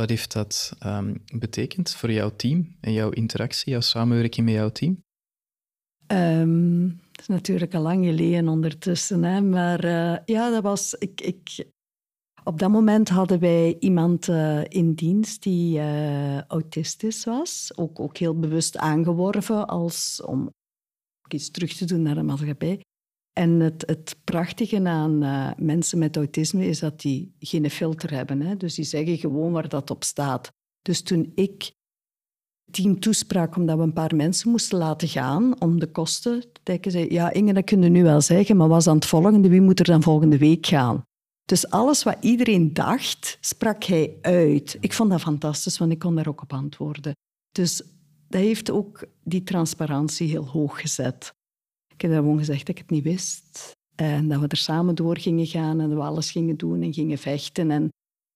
[0.01, 4.71] wat heeft dat um, betekend voor jouw team en jouw interactie, jouw samenwerking met jouw
[4.71, 5.03] team?
[6.07, 10.95] Um, dat is natuurlijk al lang geleden ondertussen, hè, maar uh, ja, dat was.
[10.95, 11.67] Ik, ik,
[12.45, 18.17] op dat moment hadden wij iemand uh, in dienst die uh, autistisch was, ook, ook
[18.17, 20.51] heel bewust aangeworven als, om
[21.29, 22.81] iets terug te doen naar de maatschappij.
[23.33, 28.41] En het, het prachtige aan uh, mensen met autisme is dat die geen filter hebben.
[28.41, 28.57] Hè?
[28.57, 30.53] Dus die zeggen gewoon waar dat op staat.
[30.83, 31.73] Dus toen ik
[32.71, 36.91] team toesprak omdat we een paar mensen moesten laten gaan om de kosten te dekken,
[36.91, 39.61] zei ja Inge, dat kun je nu wel zeggen, maar was aan het volgende, wie
[39.61, 41.03] moet er dan volgende week gaan?
[41.45, 44.77] Dus alles wat iedereen dacht, sprak hij uit.
[44.81, 47.13] Ik vond dat fantastisch, want ik kon daar ook op antwoorden.
[47.53, 47.83] Dus
[48.29, 51.35] dat heeft ook die transparantie heel hoog gezet.
[52.01, 53.73] Ik heb gewoon gezegd dat ik het niet wist.
[53.95, 57.19] En dat we er samen door gingen gaan en we alles gingen doen en gingen
[57.19, 57.71] vechten.
[57.71, 57.89] En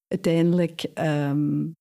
[0.07, 1.73] uiteindelijk um,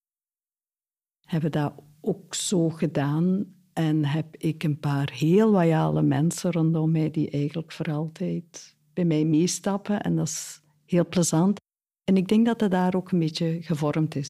[1.26, 3.56] hebben we dat ook zo gedaan.
[3.74, 9.06] En heb ik een paar heel loyale mensen rondom mij die eigenlijk voor altijd bij
[9.06, 10.02] mij meestappen.
[10.02, 11.60] En dat is heel plezant.
[12.04, 14.30] En ik denk dat dat daar ook een beetje gevormd is.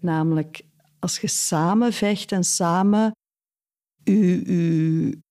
[0.00, 0.62] Namelijk,
[0.98, 3.12] als je samen vecht en samen
[4.04, 5.24] je,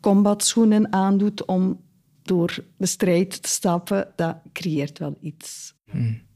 [0.00, 1.86] combatschoenen aandoet om
[2.22, 5.74] door de strijd te stappen, dat creëert wel iets.
[5.90, 6.26] Hmm.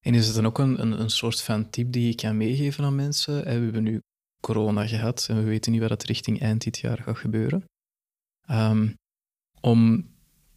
[0.00, 2.84] En is het dan ook een, een, een, soort van tip die je kan meegeven
[2.84, 3.44] aan mensen?
[3.44, 4.00] We hebben nu
[4.40, 7.64] corona gehad en we weten niet wat het richting eind dit jaar gaat gebeuren.
[8.50, 8.94] Um,
[9.60, 10.08] om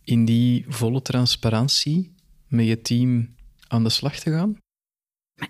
[0.04, 2.16] in die volle transparantie
[2.48, 3.36] met je team
[3.68, 4.58] aan de slag te gaan?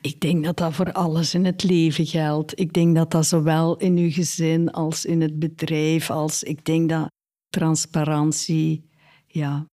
[0.02, 2.60] Ik denk dat dat voor alles in het leven geldt.
[2.60, 6.90] Ik denk dat dat zowel in uw gezin als in het bedrijf, als ik denk
[6.90, 7.12] dat
[7.50, 8.90] transparantie
[9.28, 9.66] ja,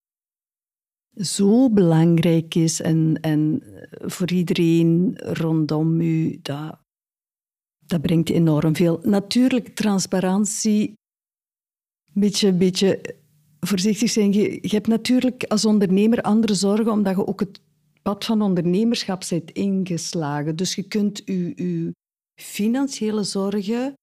[1.15, 6.79] zo belangrijk is en, en voor iedereen rondom u, dat,
[7.79, 8.99] dat brengt enorm veel.
[9.03, 10.93] Natuurlijk, transparantie,
[12.13, 13.15] een beetje, beetje
[13.59, 14.33] voorzichtig zijn.
[14.33, 17.61] Je hebt natuurlijk als ondernemer andere zorgen, omdat je ook het
[18.01, 20.55] pad van ondernemerschap bent ingeslagen.
[20.55, 21.93] Dus je kunt je, je
[22.41, 23.93] financiële zorgen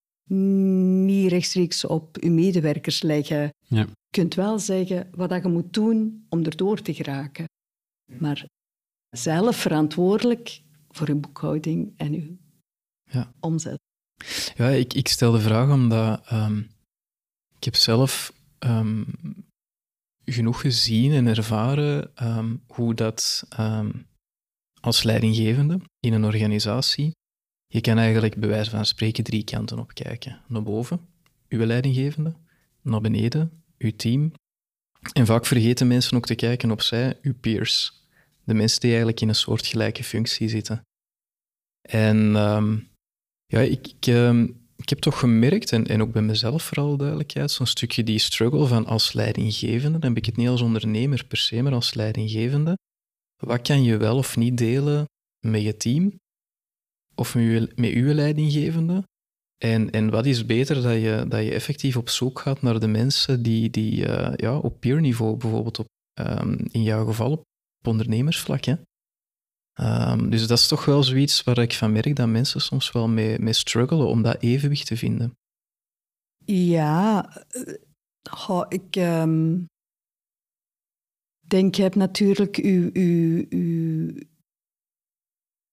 [1.04, 3.54] niet rechtstreeks op je medewerkers leggen.
[3.64, 3.80] Ja.
[3.80, 7.44] Je kunt wel zeggen wat je moet doen om erdoor te geraken.
[8.18, 8.46] Maar
[9.10, 12.36] zelf verantwoordelijk voor je boekhouding en je
[13.04, 13.32] ja.
[13.40, 13.78] omzet.
[14.56, 16.70] Ja, ik, ik stel de vraag omdat um,
[17.56, 19.06] ik heb zelf um,
[20.32, 24.06] genoeg gezien en ervaren um, hoe dat um,
[24.80, 27.16] als leidinggevende in een organisatie,
[27.66, 30.40] je kan eigenlijk bij wijze van spreken drie kanten op kijken.
[30.46, 31.08] Naar boven,
[31.48, 32.36] uw leidinggevende,
[32.82, 34.32] naar beneden, uw team.
[35.12, 38.06] En vaak vergeten mensen ook te kijken op zij, uw peers.
[38.44, 40.82] De mensen die eigenlijk in een soortgelijke functie zitten.
[41.88, 42.88] En um,
[43.46, 44.06] ja, ik, ik,
[44.88, 48.66] ik heb toch gemerkt, en, en ook bij mezelf vooral duidelijkheid, zo'n stukje die struggle
[48.66, 52.78] van als leidinggevende, dan heb ik het niet als ondernemer per se, maar als leidinggevende.
[53.36, 55.04] Wat kan je wel of niet delen
[55.46, 56.20] met je team
[57.14, 59.04] of met je, uw leidinggevende?
[59.58, 62.88] En, en wat is beter dat je, dat je effectief op zoek gaat naar de
[62.88, 65.86] mensen die, die uh, ja, op peerniveau bijvoorbeeld, op,
[66.20, 67.44] um, in jouw geval op
[67.82, 68.74] ondernemersvlak, hè,
[69.80, 73.08] Um, dus dat is toch wel zoiets waar ik van merk dat mensen soms wel
[73.08, 75.36] mee, mee struggelen om dat evenwicht te vinden.
[76.44, 77.30] Ja,
[78.48, 79.66] uh, ik um,
[81.46, 82.90] denk, je hebt natuurlijk uw,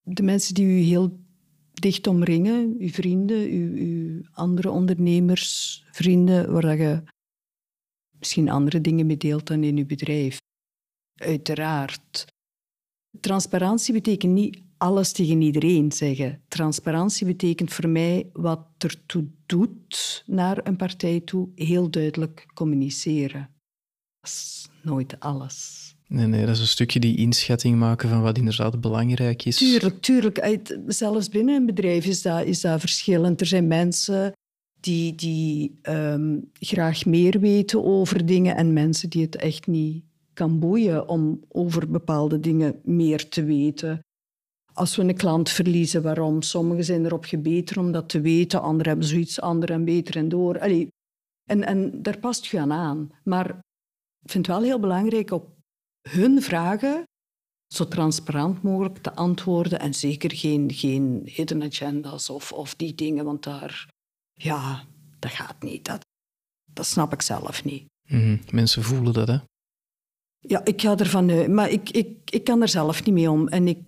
[0.00, 1.24] de mensen die u heel
[1.72, 7.02] dicht omringen, uw vrienden, uw andere ondernemers, vrienden, waar je
[8.18, 10.38] misschien andere dingen mee deelt dan in uw bedrijf.
[11.14, 12.34] Uiteraard.
[13.20, 16.40] Transparantie betekent niet alles tegen iedereen zeggen.
[16.48, 23.48] Transparantie betekent voor mij wat ertoe doet naar een partij toe heel duidelijk communiceren.
[24.20, 25.84] Dat is nooit alles.
[26.08, 29.56] Nee, nee, dat is een stukje die inschatting maken van wat inderdaad belangrijk is.
[29.56, 30.60] Tuurlijk, tuurlijk.
[30.86, 33.40] Zelfs binnen een bedrijf is dat, is dat verschillend.
[33.40, 34.32] Er zijn mensen
[34.80, 40.04] die, die ehm, graag meer weten over dingen en mensen die het echt niet
[40.36, 44.00] kan boeien om over bepaalde dingen meer te weten.
[44.72, 46.42] Als we een klant verliezen, waarom?
[46.42, 50.28] Sommigen zijn erop gebeten om dat te weten, anderen hebben zoiets, anderen en beter en
[50.28, 50.60] door.
[50.60, 50.88] Allee,
[51.44, 53.10] en, en daar past je aan aan.
[53.24, 53.48] Maar
[54.24, 55.56] ik vind het wel heel belangrijk op
[56.08, 57.04] hun vragen
[57.74, 63.24] zo transparant mogelijk te antwoorden en zeker geen, geen hidden agendas of, of die dingen,
[63.24, 63.88] want daar,
[64.32, 64.84] ja,
[65.18, 65.84] dat gaat niet.
[65.84, 66.00] Dat,
[66.72, 67.84] dat snap ik zelf niet.
[68.08, 68.38] Mhm.
[68.50, 69.38] Mensen voelen dat, hè?
[70.48, 73.48] Ja, ik ga ervan uit, maar ik, ik, ik kan er zelf niet mee om
[73.48, 73.78] en ik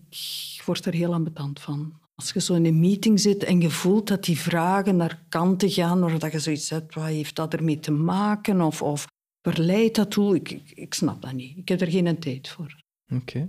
[0.64, 1.92] word er heel ambetant van.
[2.14, 5.70] Als je zo in een meeting zit en je voelt dat die vragen naar kanten
[5.70, 8.60] gaan, waar dat je zoiets hebt, wat heeft dat ermee te maken?
[8.60, 9.06] Of, of
[9.40, 10.34] waar leidt dat toe?
[10.34, 11.56] Ik, ik, snap dat niet.
[11.56, 12.82] Ik heb er geen tijd voor.
[13.14, 13.48] Oké.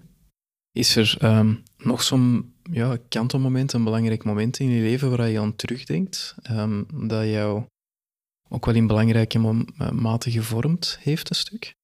[0.71, 5.39] Is er um, nog zo'n ja, kantelmoment, een belangrijk moment in je leven waar je
[5.39, 7.63] aan terugdenkt, um, dat jou
[8.49, 9.39] ook wel in belangrijke
[9.77, 11.77] eh, mate gevormd heeft, een stuk?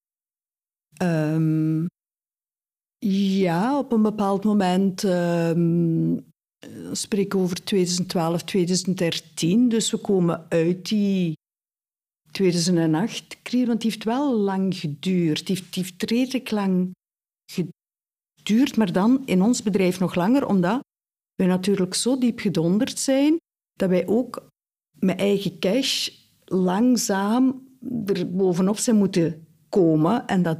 [1.01, 1.87] Um,
[3.07, 6.25] ja, op een bepaald moment um,
[6.91, 9.69] spreek over 2012, 2013.
[9.69, 11.33] Dus we komen uit die
[12.41, 15.47] 2008-crisis, want die heeft wel lang geduurd.
[15.47, 16.91] Die heeft, die redelijk lang
[17.51, 20.79] geduurd, maar dan in ons bedrijf nog langer, omdat
[21.35, 23.37] wij natuurlijk zo diep gedonderd zijn
[23.73, 24.47] dat wij ook
[24.99, 26.09] met eigen cash
[26.45, 27.67] langzaam
[28.05, 30.27] er bovenop zijn moeten komen.
[30.27, 30.57] En dat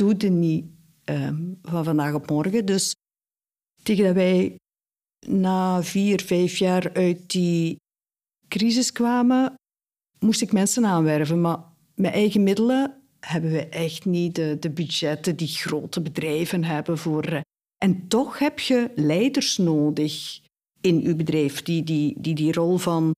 [0.00, 0.64] doet het niet
[1.04, 2.64] um, van vandaag op morgen.
[2.64, 2.94] Dus
[3.82, 4.56] tegen dat wij
[5.26, 7.76] na vier, vijf jaar uit die
[8.48, 9.54] crisis kwamen,
[10.18, 11.40] moest ik mensen aanwerven.
[11.40, 11.58] Maar
[11.94, 17.24] met eigen middelen hebben we echt niet de, de budgetten die grote bedrijven hebben voor.
[17.24, 17.40] Eh,
[17.84, 20.40] en toch heb je leiders nodig
[20.80, 23.14] in uw bedrijf die die, die, die rol van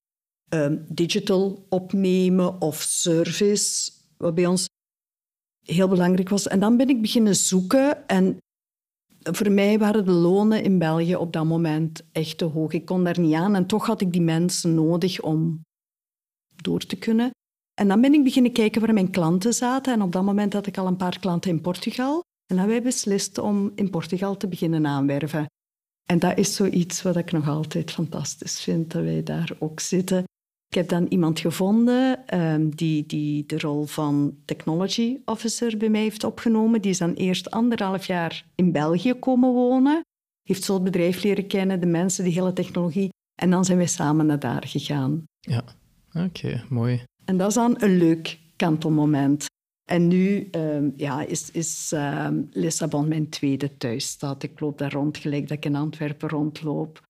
[0.53, 4.67] um, digital opnemen of service, wat bij ons
[5.63, 6.47] heel belangrijk was.
[6.47, 8.37] En dan ben ik beginnen zoeken en
[9.23, 12.71] voor mij waren de lonen in België op dat moment echt te hoog.
[12.71, 15.61] Ik kon daar niet aan en toch had ik die mensen nodig om
[16.55, 17.31] door te kunnen.
[17.73, 19.93] En dan ben ik beginnen kijken waar mijn klanten zaten.
[19.93, 22.15] En op dat moment had ik al een paar klanten in Portugal.
[22.15, 25.45] En dan hebben wij beslist om in Portugal te beginnen aanwerven.
[26.09, 30.23] En dat is zoiets wat ik nog altijd fantastisch vind, dat wij daar ook zitten.
[30.73, 36.01] Ik heb dan iemand gevonden um, die, die de rol van technology officer bij mij
[36.01, 36.81] heeft opgenomen.
[36.81, 40.01] Die is dan eerst anderhalf jaar in België komen wonen.
[40.43, 43.09] Heeft zo het bedrijf leren kennen, de mensen, de hele technologie.
[43.41, 45.23] En dan zijn wij samen naar daar gegaan.
[45.39, 45.63] Ja,
[46.13, 47.03] oké, mooi.
[47.25, 49.45] En dat is dan een leuk kantelmoment.
[49.89, 54.43] En nu um, ja, is, is um, Lissabon mijn tweede thuisstad.
[54.43, 57.01] Ik loop daar rond, gelijk dat ik in Antwerpen rondloop.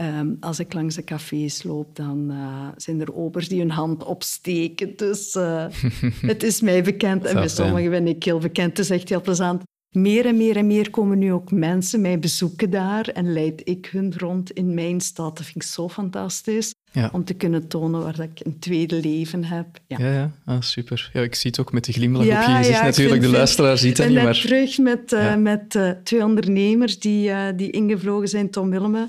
[0.00, 4.04] Um, als ik langs de cafés loop, dan uh, zijn er obers die hun hand
[4.04, 4.96] opsteken.
[4.96, 5.66] Dus uh,
[6.32, 7.24] het is mij bekend.
[7.24, 8.68] En bij sommigen ben ik heel bekend.
[8.68, 9.62] Het is echt heel plezant.
[9.90, 13.86] Meer en meer en meer komen nu ook mensen mij bezoeken daar en leid ik
[13.86, 15.36] hun rond in mijn stad.
[15.36, 16.74] Dat vind ik zo fantastisch.
[17.12, 19.66] Om te kunnen tonen waar ik een tweede leven heb.
[19.86, 20.30] Ja, ja, ja.
[20.44, 21.10] Ah, super.
[21.12, 23.20] Ja, ik zie het ook met de glimlach op je gezicht natuurlijk.
[23.20, 24.36] de luisteraar ziet dat niet, maar...
[24.36, 28.50] Ik ben terug met, uh, met uh, twee ondernemers die, uh, die ingevlogen zijn.
[28.50, 29.08] Tom Willemme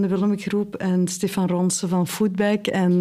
[0.00, 2.66] van de Willemgroep en Stefan Ronsen van Foodback.
[2.66, 2.92] En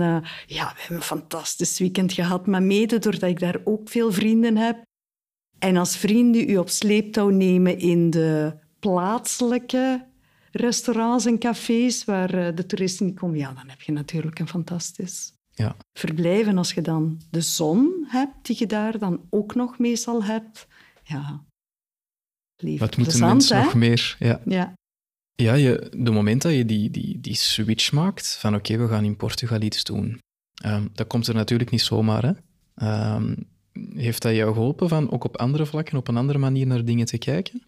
[0.45, 2.47] ja, we hebben een fantastisch weekend gehad.
[2.47, 4.81] Maar mede doordat ik daar ook veel vrienden heb.
[5.59, 10.05] En als vrienden u op sleeptouw nemen in de plaatselijke
[10.51, 14.47] restaurants en cafés waar eh, de toeristen niet komen, ja, dan heb je natuurlijk een
[14.47, 15.75] fantastisch ja.
[15.93, 16.57] verblijven.
[16.57, 20.67] Als je dan de zon hebt, die je daar dan ook nog meestal hebt,
[21.03, 21.43] ja,
[22.77, 24.15] Wat moeten mensen nog meer?
[24.19, 24.41] Ja.
[24.45, 24.73] ja.
[25.35, 29.03] Ja, je, de moment dat je die, die, die switch maakt van oké, we gaan
[29.03, 30.19] in Portugal iets doen,
[30.65, 32.23] um, dat komt er natuurlijk niet zomaar.
[32.23, 33.13] Hè?
[33.15, 33.35] Um,
[33.93, 37.05] heeft dat jou geholpen van ook op andere vlakken, op een andere manier naar dingen
[37.05, 37.63] te kijken?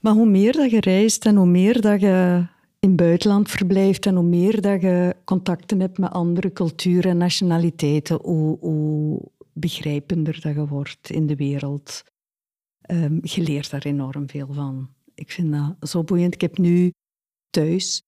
[0.00, 2.46] Maar hoe meer dat je reist en hoe meer dat je
[2.78, 7.16] in het buitenland verblijft en hoe meer dat je contacten hebt met andere culturen en
[7.16, 9.22] nationaliteiten, hoe, hoe
[9.52, 12.02] begrijpender dat je wordt in de wereld.
[12.90, 14.88] Um, je leert daar enorm veel van.
[15.20, 16.34] Ik vind dat zo boeiend.
[16.34, 16.92] Ik heb nu
[17.50, 18.02] thuis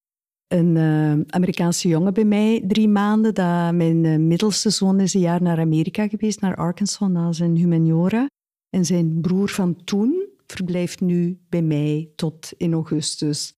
[0.48, 3.34] een uh, Amerikaanse jongen bij mij drie maanden.
[3.34, 7.56] Dat mijn uh, middelste zoon is een jaar naar Amerika geweest, naar Arkansas, na zijn
[7.56, 8.26] humaniora.
[8.76, 13.54] En zijn broer van toen verblijft nu bij mij tot in augustus.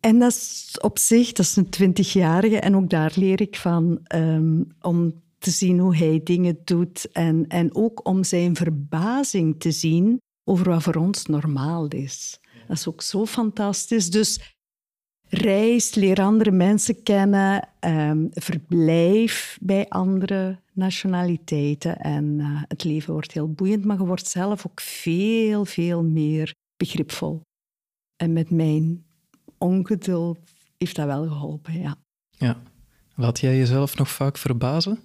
[0.00, 2.60] En dat is op zich, dat is een twintigjarige.
[2.60, 7.10] En ook daar leer ik van um, om te zien hoe hij dingen doet.
[7.12, 12.39] En, en ook om zijn verbazing te zien over wat voor ons normaal is.
[12.70, 14.10] Dat is ook zo fantastisch.
[14.10, 14.54] Dus
[15.28, 21.98] reis, leer andere mensen kennen, um, verblijf bij andere nationaliteiten.
[21.98, 26.54] En uh, het leven wordt heel boeiend, maar je wordt zelf ook veel, veel meer
[26.76, 27.40] begripvol.
[28.16, 29.04] En met mijn
[29.58, 30.38] ongeduld
[30.76, 31.96] heeft dat wel geholpen, ja.
[32.30, 32.62] Ja.
[33.14, 35.02] Laat jij jezelf nog vaak verbazen?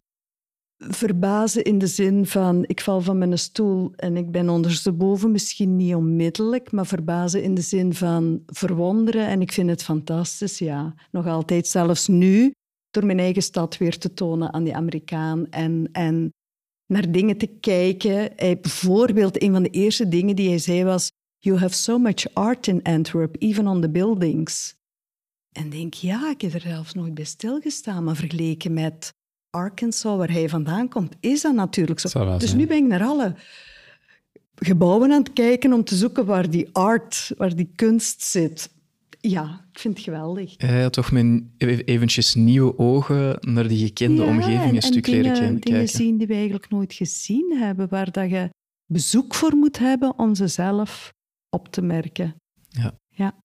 [0.78, 5.76] Verbazen in de zin van ik val van mijn stoel en ik ben ondersteboven, misschien
[5.76, 10.96] niet onmiddellijk, maar verbazen in de zin van verwonderen en ik vind het fantastisch, ja.
[11.12, 12.52] Nog altijd, zelfs nu,
[12.90, 16.30] door mijn eigen stad weer te tonen aan die Amerikaan en, en
[16.86, 18.32] naar dingen te kijken.
[18.36, 21.10] Bijvoorbeeld, een van de eerste dingen die hij zei was
[21.46, 24.76] You have so much art in Antwerp, even on the buildings.
[25.52, 29.14] En denk, ja, ik heb er zelfs nooit bij stilgestaan, maar vergeleken met
[29.56, 32.38] Arkansas, waar hij vandaan komt, is dat natuurlijk zo.
[32.38, 33.36] dus nu ben ik naar alle
[34.56, 38.70] gebouwen aan het kijken om te zoeken waar die art, waar die kunst zit.
[39.20, 40.54] Ja, ik vind het geweldig.
[40.58, 41.44] Hij had toch met
[41.86, 45.60] eventjes nieuwe ogen naar die gekende omgeving een stuk leren kijken.
[45.60, 48.50] dingen zien die we eigenlijk nooit gezien hebben, waar dat je
[48.86, 51.14] bezoek voor moet hebben om ze zelf
[51.50, 52.36] op te merken.
[52.70, 52.94] Ja.
[53.10, 53.36] ja.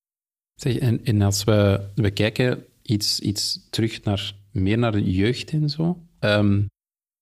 [0.54, 5.50] Zeg, en, en als we, we kijken iets, iets terug naar meer naar de jeugd
[5.50, 5.98] en zo.
[6.20, 6.66] Um,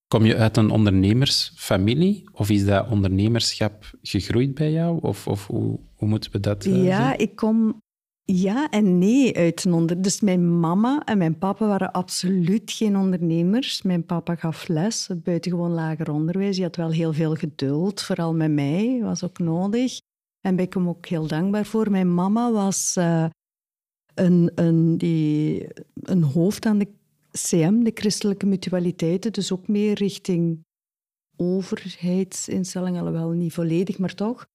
[0.08, 4.98] kom je uit een ondernemersfamilie of is dat ondernemerschap gegroeid bij jou?
[5.02, 7.82] Of, of hoe, hoe moeten we dat uh, Ja, ik kom
[8.24, 10.02] ja en nee uit een onder...
[10.02, 13.82] Dus mijn mama en mijn papa waren absoluut geen ondernemers.
[13.82, 16.54] Mijn papa gaf les, buitengewoon lager onderwijs.
[16.54, 20.00] Die had wel heel veel geduld, vooral met mij, was ook nodig.
[20.40, 21.90] En ben ik hem ook heel dankbaar voor.
[21.90, 23.26] Mijn mama was uh,
[24.14, 25.66] een, een, die,
[26.02, 26.88] een hoofd aan de
[27.32, 30.64] CM, de christelijke mutualiteiten, dus ook meer richting
[31.36, 34.46] overheidsinstellingen, alhoewel niet volledig, maar toch.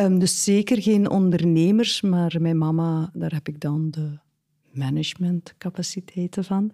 [0.00, 4.18] Um, dus zeker geen ondernemers, maar mijn mama, daar heb ik dan de
[4.72, 6.70] managementcapaciteiten van.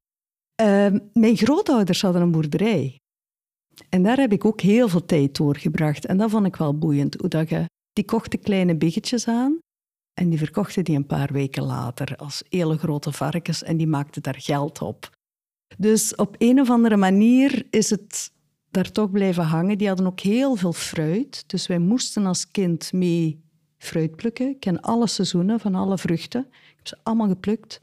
[0.63, 3.01] Um, mijn grootouders hadden een boerderij.
[3.89, 6.07] En daar heb ik ook heel veel tijd doorgebracht.
[6.07, 7.15] En dat vond ik wel boeiend.
[7.15, 9.59] Hoe dat je, die kochten kleine biggetjes aan
[10.21, 14.23] en die verkochten die een paar weken later als hele grote varkens en die maakten
[14.23, 15.16] daar geld op.
[15.79, 18.33] Dus op een of andere manier is het
[18.71, 19.79] daar toch blijven hangen.
[19.79, 21.45] Die hadden ook heel veel fruit.
[21.47, 23.45] Dus wij moesten als kind mee
[23.79, 24.49] fruit plukken.
[24.49, 26.47] Ik ken alle seizoenen van alle vruchten.
[26.51, 27.81] Ik heb ze allemaal geplukt.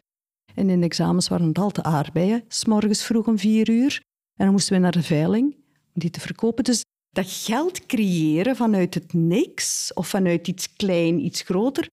[0.55, 2.43] En in de examens waren het altijd aardbeien.
[2.47, 4.01] S'morgens vroeg om vier uur.
[4.35, 5.55] En dan moesten we naar de veiling
[5.93, 6.63] om die te verkopen.
[6.63, 11.87] Dus dat geld creëren vanuit het niks of vanuit iets klein, iets groter,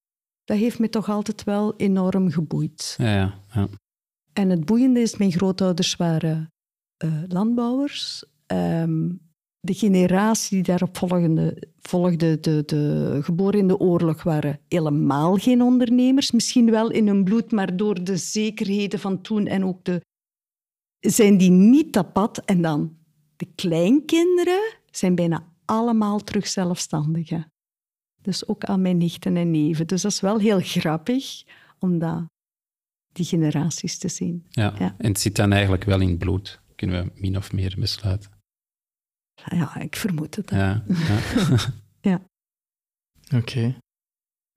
[0.45, 2.95] dat heeft me toch altijd wel enorm geboeid.
[2.99, 3.69] Ja, ja, ja.
[4.33, 6.53] En het boeiende is, mijn grootouders waren
[7.05, 8.25] uh, landbouwers.
[8.47, 9.29] Um,
[9.61, 15.63] de generatie die daarop volgende, volgde, de, de geboren in de oorlog, waren helemaal geen
[15.63, 16.31] ondernemers.
[16.31, 20.01] Misschien wel in hun bloed, maar door de zekerheden van toen en ook de...
[21.01, 22.45] zijn die niet dat pad.
[22.45, 22.97] En dan
[23.37, 27.53] de kleinkinderen zijn bijna allemaal terug zelfstandigen.
[28.23, 29.87] Dus ook aan mijn nichten en neven.
[29.87, 31.43] Dus dat is wel heel grappig,
[31.79, 32.25] omdat
[33.13, 34.47] die generaties te zien.
[34.51, 34.79] Ja.
[34.79, 38.31] en het zit dan eigenlijk wel in het bloed, kunnen we min of meer besluiten.
[39.45, 40.51] Ja, ik vermoed het.
[40.51, 40.85] Ja.
[40.87, 41.19] ja.
[42.11, 42.23] ja.
[43.35, 43.37] Oké.
[43.37, 43.65] Okay.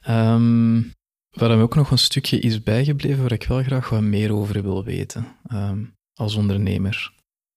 [0.08, 0.90] Um, ehm,
[1.30, 4.62] waar me ook nog een stukje is bijgebleven, waar ik wel graag wat meer over
[4.62, 7.14] wil weten ehm, als ondernemer.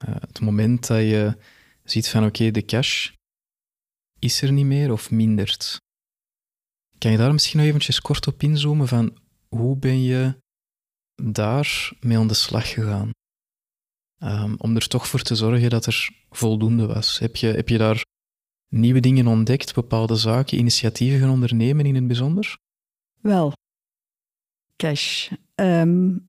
[0.09, 1.36] Uh, het moment dat je
[1.84, 3.11] ziet van oké, de cash
[4.18, 5.80] is er niet meer of mindert.
[6.99, 9.18] Kan je daar misschien nog eventjes kort op inzoomen van
[9.49, 10.36] hoe ben je
[11.22, 13.10] daar mee aan de slag gegaan?
[14.18, 17.18] Um, om er toch voor te zorgen dat er voldoende was.
[17.18, 18.04] Heb je, heb je daar
[18.68, 22.58] nieuwe dingen ontdekt, bepaalde zaken, initiatieven gaan ondernemen in het bijzonder?
[23.20, 23.52] Wel,
[24.76, 25.30] cash.
[25.54, 26.28] Um,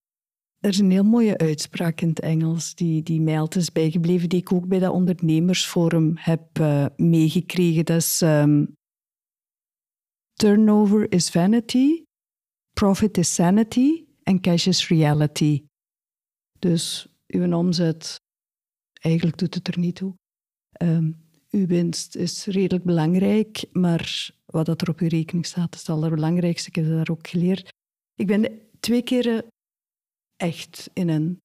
[0.59, 4.29] er is een heel mooie uitspraak in het Engels die, die mij altijd is bijgebleven,
[4.29, 7.85] die ik ook bij dat ondernemersforum heb uh, meegekregen.
[7.85, 8.75] Dat is um,
[10.33, 12.03] turnover is vanity,
[12.73, 15.65] profit is sanity, en cash is reality.
[16.59, 18.15] Dus uw omzet,
[18.93, 20.13] eigenlijk doet het er niet toe.
[20.81, 25.79] Um, uw winst is redelijk belangrijk, maar wat dat er op uw rekening staat, is
[25.79, 26.69] het allerbelangrijkste.
[26.69, 27.73] Ik heb dat ook geleerd.
[28.15, 29.45] Ik ben twee keren
[30.35, 31.39] echt in een,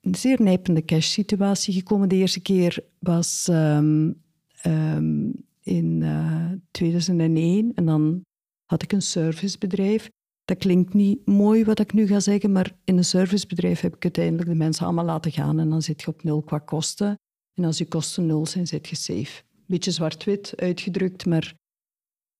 [0.00, 2.08] een zeer nijpende cash-situatie gekomen.
[2.08, 4.12] De eerste keer was ehm,
[4.60, 5.30] ehm,
[5.62, 8.22] in uh, eh, 2001 en dan
[8.64, 10.08] had ik een servicebedrijf.
[10.44, 14.02] Dat klinkt niet mooi wat ik nu ga zeggen, maar in een servicebedrijf heb ik
[14.02, 17.16] uiteindelijk de mensen allemaal laten gaan en dan zit je op nul qua kosten.
[17.54, 19.42] En als je kosten nul zijn, zit je safe.
[19.66, 21.54] Beetje zwart-wit uitgedrukt, maar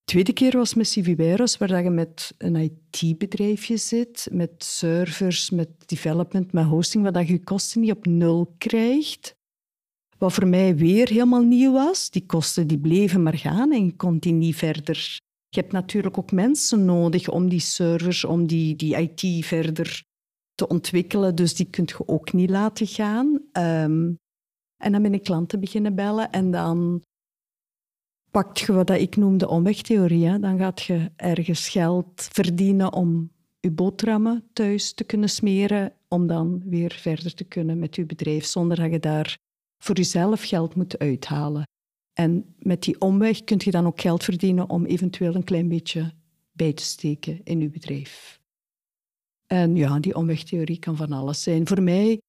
[0.04, 5.68] de tweede keer was met Civiveros, waar je met een IT-bedrijfje zit, met servers, met
[5.88, 9.34] development, met hosting, waar je je kosten niet op nul krijgt.
[10.18, 12.10] Wat voor mij weer helemaal nieuw was.
[12.10, 15.20] Die kosten die bleven maar gaan en je kon die niet verder
[15.54, 20.04] je hebt natuurlijk ook mensen nodig om die servers, om die, die IT verder
[20.54, 21.34] te ontwikkelen.
[21.34, 23.26] Dus die kunt je ook niet laten gaan.
[23.52, 24.18] Um,
[24.76, 27.02] en dan ben ik klanten beginnen bellen en dan
[28.30, 30.38] pakt je wat ik noem de omwegtheorie.
[30.38, 33.30] Dan gaat je ergens geld verdienen om
[33.60, 38.44] je boterhammen thuis te kunnen smeren, om dan weer verder te kunnen met je bedrijf,
[38.44, 39.38] zonder dat je daar
[39.82, 41.64] voor jezelf geld moet uithalen.
[42.12, 46.12] En met die omweg kun je dan ook geld verdienen om eventueel een klein beetje
[46.52, 48.40] bij te steken in je bedrijf.
[49.46, 51.66] En ja, die omwegtheorie kan van alles zijn.
[51.66, 52.20] Voor mij,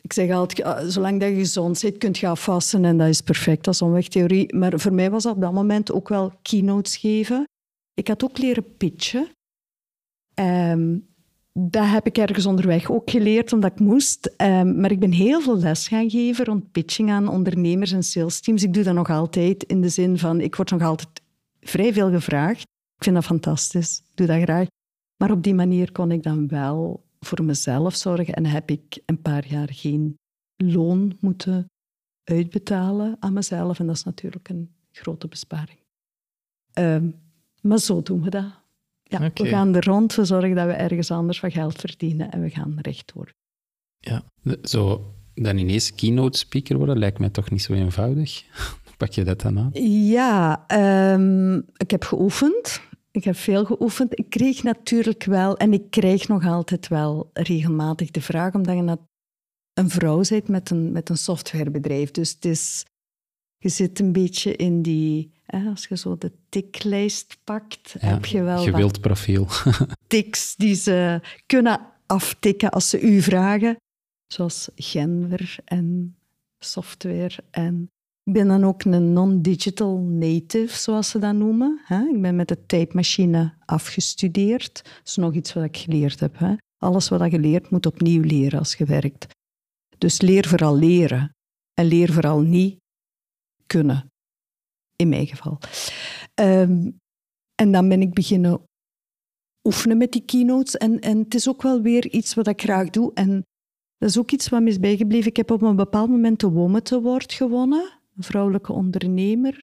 [0.00, 3.66] ik zeg altijd, zolang dat je gezond zit, kun je afwassen en dat is perfect
[3.66, 4.54] als omwegtheorie.
[4.54, 7.44] Maar voor mij was dat op dat moment ook wel keynotes geven.
[7.94, 9.28] Ik had ook leren pitchen.
[10.34, 11.09] Um,
[11.52, 14.34] dat heb ik ergens onderweg ook geleerd, omdat ik moest.
[14.36, 18.40] Um, maar ik ben heel veel les gaan geven rond pitching aan ondernemers en sales
[18.40, 18.62] teams.
[18.62, 21.20] Ik doe dat nog altijd in de zin van, ik word nog altijd
[21.60, 22.60] vrij veel gevraagd.
[22.96, 24.66] Ik vind dat fantastisch, ik doe dat graag.
[25.16, 29.22] Maar op die manier kon ik dan wel voor mezelf zorgen en heb ik een
[29.22, 30.18] paar jaar geen
[30.56, 31.66] loon moeten
[32.24, 33.78] uitbetalen aan mezelf.
[33.78, 35.78] En dat is natuurlijk een grote besparing.
[36.78, 37.14] Um,
[37.62, 38.59] maar zo doen we dat.
[39.10, 42.40] Ja, we gaan er rond, we zorgen dat we ergens anders wat geld verdienen en
[42.40, 43.34] we gaan recht worden.
[43.98, 44.22] Ja,
[44.62, 48.44] zo dan ineens keynote speaker worden lijkt mij toch niet zo eenvoudig.
[48.96, 49.70] Pak je dat dan aan?
[50.08, 50.64] Ja,
[51.14, 52.80] um, ik heb geoefend.
[53.10, 54.18] Ik heb veel geoefend.
[54.18, 58.98] Ik kreeg natuurlijk wel, en ik krijg nog altijd wel regelmatig de vraag, omdat je
[59.74, 62.10] een vrouw bent met een, met een softwarebedrijf.
[62.10, 62.84] Dus het is,
[63.58, 68.62] je zit een beetje in die als je zo de tiklijst pakt, heb je wel
[68.62, 69.46] gewild profiel.
[70.06, 73.76] tics die ze kunnen aftikken als ze u vragen.
[74.26, 76.16] Zoals gender en
[76.58, 77.42] software.
[77.50, 77.90] En
[78.22, 81.80] ik ben dan ook een non-digital native, zoals ze dat noemen.
[81.88, 84.80] Ik ben met de tijdmachine afgestudeerd.
[84.84, 86.56] Dat is nog iets wat ik geleerd heb.
[86.78, 89.26] Alles wat je leert, moet opnieuw leren als je werkt.
[89.98, 91.34] Dus leer vooral leren.
[91.74, 92.78] En leer vooral niet
[93.66, 94.10] kunnen
[95.00, 95.58] in mijn geval.
[96.34, 96.90] Ehm,
[97.54, 98.62] en dan ben ik beginnen
[99.62, 100.76] oefenen met die keynotes.
[100.76, 103.10] En, en het is ook wel weer iets wat ik graag doe.
[103.14, 103.46] En
[103.98, 105.30] dat is ook iets wat me is bijgebleven.
[105.30, 109.58] Ik heb op een bepaald moment de Womet Award gewonnen, een vrouwelijke ondernemer.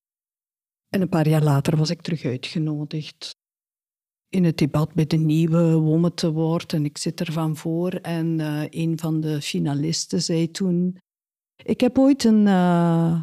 [0.90, 3.36] En een paar jaar later was ik terug uitgenodigd
[4.30, 6.74] in het debat bij de nieuwe Womet Award.
[6.74, 7.92] En ik zit ervan voor.
[7.92, 10.98] En uh, een van de finalisten zei toen...
[11.64, 13.22] Ik heb ooit een, uh,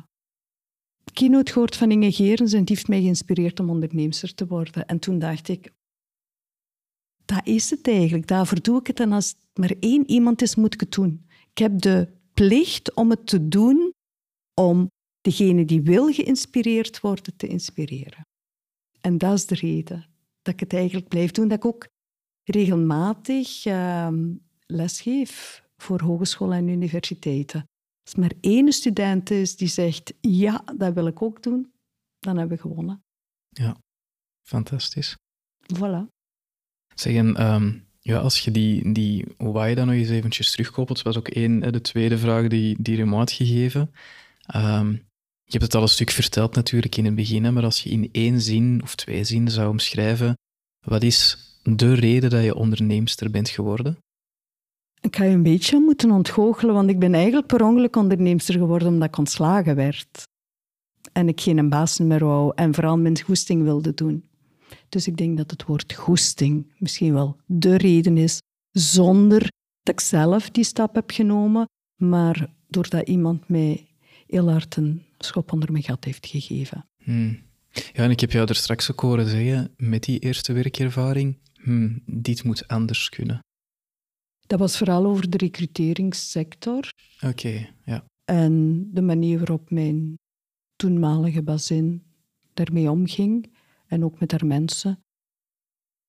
[1.12, 4.86] keynote gehoord van Inge Gerens en die heeft mij geïnspireerd om onderneemster te worden.
[4.86, 5.72] En toen dacht ik,
[7.24, 8.26] dat is het eigenlijk.
[8.26, 9.00] Daarvoor doe ik het.
[9.00, 11.26] En als het maar één iemand is, moet ik het doen.
[11.50, 13.92] Ik heb de plicht om het te doen,
[14.54, 14.90] om
[15.20, 18.26] degene die wil geïnspireerd worden, te inspireren.
[19.00, 20.06] En dat is de reden
[20.42, 21.48] dat ik het eigenlijk blijf doen.
[21.48, 21.88] Dat ik ook
[22.44, 24.08] regelmatig uh,
[24.66, 27.64] lesgeef voor hogescholen en universiteiten.
[28.04, 31.72] Als maar één student is die zegt, ja, dat wil ik ook doen,
[32.18, 33.04] dan hebben we gewonnen.
[33.48, 33.76] Ja,
[34.42, 35.16] fantastisch.
[35.74, 36.06] Voilà.
[36.94, 41.16] Zeg, en, um, ja, als je die, die why dan nog eens eventjes terugkoppelt, was
[41.16, 43.90] ook één, de tweede vraag die, die Remo had gegeven.
[44.54, 44.90] Um,
[45.44, 48.08] je hebt het al een stuk verteld natuurlijk in het begin, maar als je in
[48.12, 50.38] één zin of twee zinnen zou omschrijven,
[50.86, 53.98] wat is de reden dat je onderneemster bent geworden?
[55.04, 58.88] Ik ga je een beetje moeten ontgoochelen, want ik ben eigenlijk per ongeluk onderneemster geworden
[58.88, 60.22] omdat ik ontslagen werd.
[61.12, 64.24] En ik geen baas meer wou en vooral mijn goesting wilde doen.
[64.88, 68.40] Dus ik denk dat het woord goesting misschien wel de reden is,
[68.70, 69.40] zonder
[69.82, 73.86] dat ik zelf die stap heb genomen, maar doordat iemand mij
[74.26, 76.88] heel hard een schop onder mijn gat heeft gegeven.
[77.02, 77.42] Hmm.
[77.70, 82.02] Ja, en ik heb jou er straks ook horen zeggen, met die eerste werkervaring, hmm,
[82.06, 83.43] dit moet anders kunnen.
[84.46, 86.92] Dat was vooral over de recruteringssector.
[87.20, 88.04] Oké, ja.
[88.24, 90.18] En de manier waarop mijn
[90.76, 92.02] toenmalige bazin
[92.54, 93.52] daarmee omging.
[93.86, 95.04] En ook met haar mensen.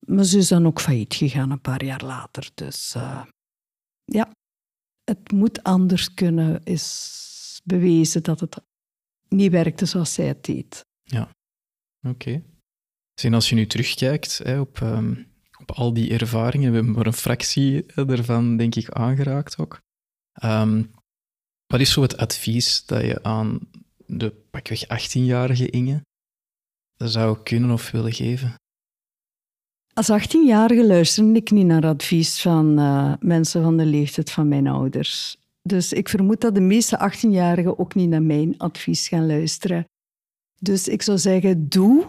[0.08, 2.50] Maar ze is dan ook failliet gegaan een paar jaar later.
[2.54, 3.26] Dus uh,
[4.04, 4.32] ja,
[5.04, 8.62] het moet anders kunnen, is bewezen dat het
[9.28, 10.86] niet werkte zoals zij het deed.
[11.04, 11.30] Ja,
[12.08, 12.44] oké.
[13.14, 13.34] Okay.
[13.34, 15.18] als je nu terugkijkt hè, op, ehm, op
[15.72, 19.82] al die ervaringen, we hebben maar een fractie ervan, denk ik, aangeraakt ook.
[20.34, 20.84] Ehm,
[21.68, 23.60] wat is zo het advies dat je aan
[24.06, 26.02] de pakweg 18-jarige Inge
[26.98, 28.56] zou kunnen of willen geven?
[29.94, 34.68] Als 18-jarige luisterde ik niet naar advies van uh, mensen van de leeftijd van mijn
[34.68, 35.38] ouders.
[35.62, 39.86] Dus ik vermoed dat de meeste 18-jarigen ook niet naar mijn advies gaan luisteren.
[40.60, 42.06] Dus ik zou zeggen, doe,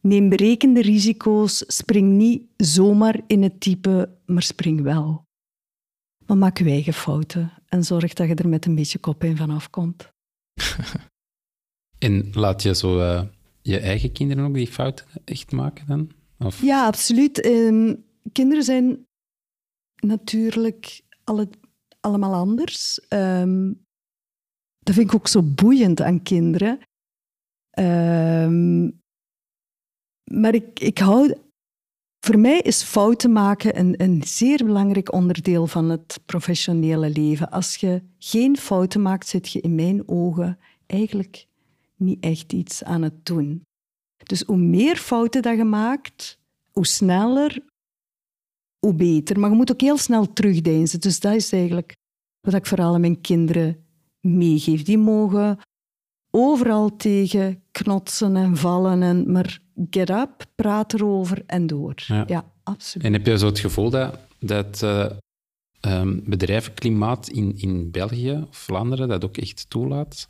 [0.00, 5.26] neem berekende risico's, spring niet zomaar in het type, maar spring wel.
[6.26, 9.70] Maar maak je eigen fouten en zorg dat je er met een beetje in vanaf
[9.70, 10.08] komt.
[11.98, 13.22] en laat je zo uh,
[13.62, 16.10] je eigen kinderen ook die fouten echt maken dan?
[16.38, 16.62] Of?
[16.62, 17.46] Ja, absoluut.
[17.46, 19.06] Um, kinderen zijn
[19.96, 21.48] natuurlijk alle,
[22.00, 23.00] allemaal anders.
[23.08, 23.86] Um,
[24.78, 26.78] dat vind ik ook zo boeiend aan kinderen.
[27.78, 29.00] Um,
[30.30, 31.34] maar ik, ik hou
[32.20, 37.50] voor mij is fouten maken een, een zeer belangrijk onderdeel van het professionele leven.
[37.50, 41.46] Als je geen fouten maakt, zit je in mijn ogen eigenlijk
[41.96, 43.62] niet echt iets aan het doen.
[44.24, 46.38] Dus hoe meer fouten dat je maakt,
[46.72, 47.62] hoe sneller,
[48.78, 49.38] hoe beter.
[49.38, 51.00] Maar je moet ook heel snel terugdeinzen.
[51.00, 51.96] Dus dat is eigenlijk
[52.40, 53.84] wat ik vooral aan mijn kinderen
[54.20, 54.82] meegeef.
[54.82, 55.58] Die mogen
[56.30, 59.60] overal tegen knotsen en vallen, en, maar
[59.90, 61.94] get up, praat erover en door.
[62.26, 63.06] Ja, absoluut.
[63.06, 65.10] En heb je zo het gevoel dat, dat uh,
[65.80, 70.28] um, bedrijvenklimaat in, in België of Vlaanderen dat ook echt toelaat?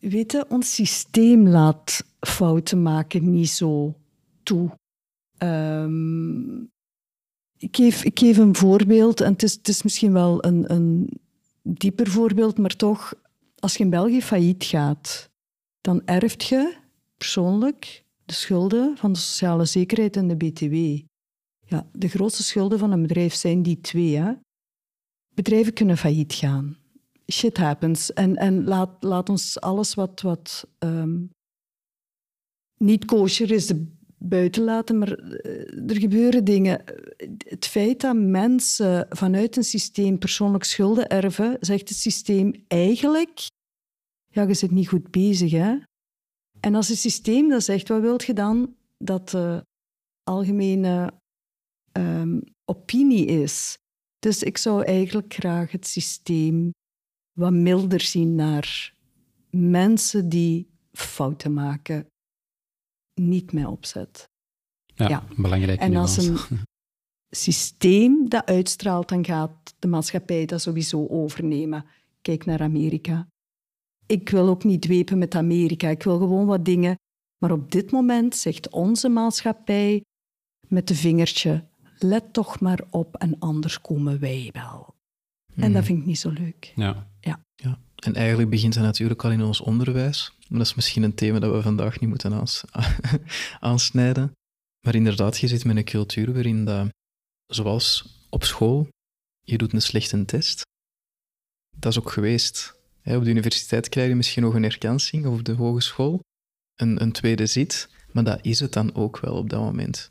[0.00, 3.94] Weet je, ons systeem laat fouten maken niet zo
[4.42, 4.70] toe.
[5.38, 6.70] Um,
[7.58, 11.20] ik, geef, ik geef een voorbeeld, en het is, het is misschien wel een, een
[11.62, 13.14] dieper voorbeeld, maar toch,
[13.58, 15.30] als je in België failliet gaat,
[15.80, 16.76] dan erft je
[17.16, 20.74] persoonlijk de schulden van de sociale zekerheid en de BTW.
[21.68, 24.16] Ja, de grootste schulden van een bedrijf zijn die twee.
[24.16, 24.32] Hè?
[25.34, 26.76] Bedrijven kunnen failliet gaan.
[27.32, 28.12] Shit happens.
[28.12, 31.30] En, en laat, laat ons alles wat, wat um,
[32.78, 33.72] niet kosher is
[34.18, 36.84] buiten laten, maar eh, er gebeuren dingen.
[37.38, 43.46] Het feit dat mensen vanuit een systeem persoonlijk schulden erven, zegt het systeem eigenlijk,
[44.30, 45.50] ja, je zit niet goed bezig.
[45.50, 45.76] Hè?
[46.66, 49.66] En als het systeem dat zegt, wat wilt je dan dat de
[50.22, 51.12] algemene
[51.92, 53.78] um, opinie is?
[54.18, 56.70] Dus ik zou eigenlijk graag het systeem
[57.38, 58.94] wat milder zien naar
[59.50, 62.06] mensen die fouten maken,
[63.20, 64.28] niet mee opzet.
[64.94, 65.24] Ja, ja.
[65.36, 65.80] belangrijk.
[65.80, 66.38] En als een
[67.30, 71.84] systeem dat uitstraalt, dan gaat de maatschappij dat sowieso overnemen.
[72.20, 73.28] Kijk naar Amerika
[74.06, 75.88] ik wil ook niet dwepen met Amerika.
[75.88, 76.98] Ik wil gewoon wat dingen.
[77.38, 80.04] Maar op dit moment zegt onze maatschappij
[80.68, 81.64] met de vingertje:
[81.98, 84.94] let toch maar op en anders komen wij wel.
[85.54, 85.82] En dat mhm.
[85.82, 86.72] vind ik niet zo leuk.
[86.74, 87.10] Ja.
[87.20, 87.40] ja.
[87.54, 87.78] ja.
[87.96, 90.32] En eigenlijk begint dat natuurlijk al in ons onderwijs.
[90.48, 92.64] Maar dat is misschien een thema dat we vandaag niet moeten aans
[93.60, 94.32] aansnijden.
[94.86, 96.88] Maar inderdaad, je zit met een cultuur waarin dat,
[97.46, 98.88] zoals op school,
[99.42, 100.62] je doet een slechte test.
[101.76, 102.75] Dat is ook geweest
[103.14, 106.20] op de universiteit krijg je misschien nog een erkansing, of op de hogeschool
[106.74, 110.10] een, een tweede zit, maar dat is het dan ook wel op dat moment.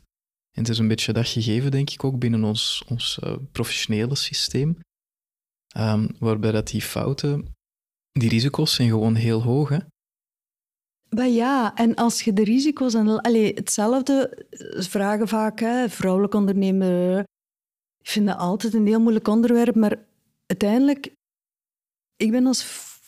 [0.52, 4.14] En het is een beetje dat gegeven, denk ik, ook binnen ons, ons uh, professionele
[4.14, 4.78] systeem,
[5.76, 7.54] um, waarbij dat die fouten,
[8.12, 9.68] die risico's zijn gewoon heel hoog.
[9.68, 9.78] Hè?
[11.08, 12.94] Maar ja, en als je de risico's...
[12.94, 14.46] En, allez, hetzelfde
[14.78, 17.18] vragen vaak, hè, vrouwelijk ondernemer...
[17.98, 20.04] Ik vind dat altijd een heel moeilijk onderwerp, maar
[20.46, 21.12] uiteindelijk
[22.16, 22.64] ik ben als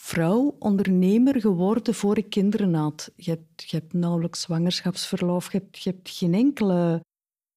[0.08, 3.12] vrouw ondernemer geworden voor ik kinderen had.
[3.16, 7.04] Je hebt, je hebt nauwelijks zwangerschapsverlof, je hebt, je hebt geen enkele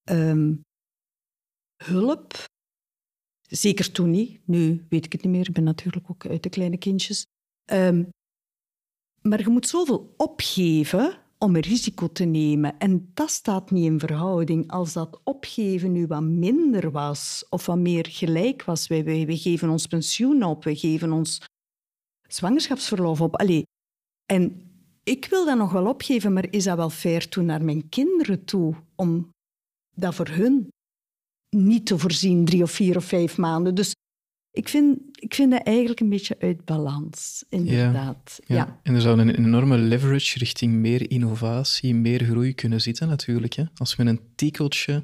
[0.09, 0.61] um,
[1.83, 2.33] hulp.
[3.41, 4.47] Zeker toen niet.
[4.47, 5.47] Nu weet ik het niet meer.
[5.47, 7.25] Ik ben natuurlijk ook uit de kleine kindjes.
[7.71, 8.09] Um,
[9.21, 12.77] maar je moet zoveel opgeven om een risico te nemen.
[12.79, 14.71] En dat staat niet in verhouding.
[14.71, 19.87] Als dat opgeven nu wat minder was of wat meer gelijk was, wij geven ons
[19.87, 21.41] pensioen op, we geven ons
[22.35, 23.35] zwangerschapsverlof op.
[23.35, 23.63] Allee,
[24.25, 24.71] en
[25.03, 28.45] ik wil dat nog wel opgeven, maar is dat wel fair toe naar mijn kinderen
[28.45, 29.29] toe om
[29.95, 30.67] dat voor hun
[31.49, 33.75] niet te voorzien, drie of vier of vijf maanden?
[33.75, 33.93] Dus
[34.51, 38.39] ik vind, ik vind dat eigenlijk een beetje uit balans, inderdaad.
[38.45, 38.79] Ja, ja.
[38.83, 43.53] En er zou een enorme leverage richting meer innovatie, meer groei kunnen zitten natuurlijk.
[43.53, 43.63] Hè?
[43.75, 45.03] Als we een tikkeltje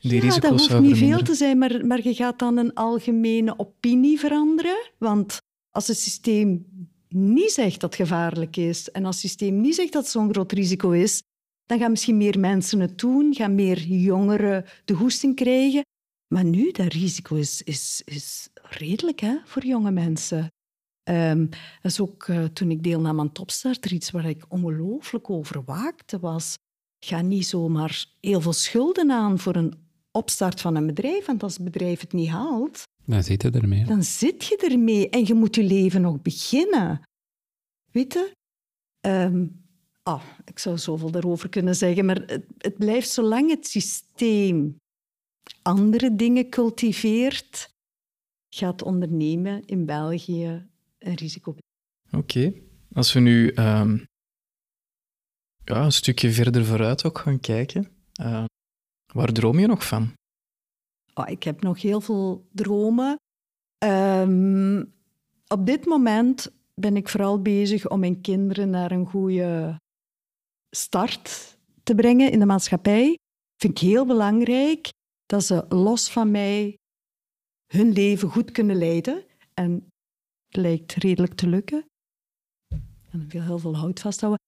[0.00, 2.74] die ja, risico's dat hoeft niet veel te zijn, maar, maar je gaat dan een
[2.74, 4.90] algemene opinie veranderen.
[4.98, 5.38] Want
[5.70, 6.66] als het systeem
[7.08, 10.32] niet zegt dat het gevaarlijk is en als het systeem niet zegt dat het zo'n
[10.32, 11.22] groot risico is,
[11.66, 15.82] dan gaan misschien meer mensen het doen, gaan meer jongeren de hoesting krijgen.
[16.34, 20.48] Maar nu, dat risico is, is, is redelijk hè, voor jonge mensen.
[21.02, 21.46] Ehm,
[21.82, 26.18] dat is ook eh, toen ik deelnam aan Topstarter iets waar ik ongelooflijk over waakte
[26.18, 26.54] was.
[27.04, 29.74] Ga niet zomaar heel veel schulden aan voor een
[30.10, 31.26] opstart van een bedrijf.
[31.26, 33.84] Want als het bedrijf het niet haalt, Dan zit je ermee.
[33.84, 37.02] dan zit je ermee en je moet je leven nog beginnen.
[37.90, 38.32] Weet je?
[39.00, 39.46] Ehm,
[40.02, 44.76] ah, ik zou zoveel daarover kunnen zeggen, maar het, het blijft zolang het systeem
[45.62, 47.70] andere dingen cultiveert,
[48.54, 51.56] gaat ondernemen in België een risico.
[52.10, 52.52] Oké.
[52.92, 53.98] Als we nu ehm,
[55.64, 58.44] ja, een stukje verder vooruit ook gaan kijken, eh,
[59.12, 60.12] waar droom je nog van?
[61.18, 63.16] Oh, ik heb nog heel veel dromen.
[63.78, 64.84] Ehm,
[65.48, 69.80] op dit moment ben ik vooral bezig om mijn kinderen naar een goede
[70.70, 73.18] start te brengen in de maatschappij.
[73.56, 74.90] Vind ik heel belangrijk
[75.26, 76.76] dat ze los van mij
[77.66, 79.24] hun leven goed kunnen leiden.
[79.54, 79.72] En
[80.46, 81.84] het lijkt redelijk te lukken.
[83.10, 84.46] En wil heel veel hout vasthouden.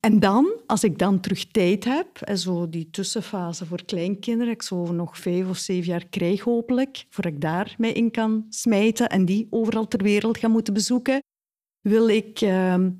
[0.00, 4.62] En dan, als ik dan terug tijd heb, en zo die tussenfase voor kleinkinderen, ik
[4.62, 9.08] zo nog vijf of zeven jaar krijg hopelijk, voor ik daar mij in kan smijten
[9.08, 11.22] en die overal ter wereld gaan moeten bezoeken,
[11.80, 12.90] wil ik ehm,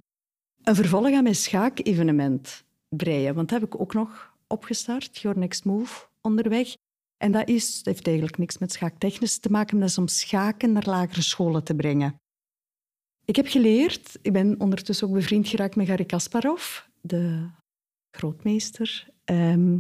[0.63, 3.35] een vervolg aan mijn schaakevenement breien.
[3.35, 6.75] Want dat heb ik ook nog opgestart, Your Next Move, onderweg.
[7.17, 10.73] En dat, is, heeft eigenlijk niks met schaaktechnisch te maken, maar dat is om schaken
[10.73, 12.17] naar lagere scholen te brengen.
[13.25, 17.51] Ik heb geleerd, ik ben ondertussen ook bevriend geraakt met Garry Kasparov, de
[18.11, 19.79] grootmeester, ehm,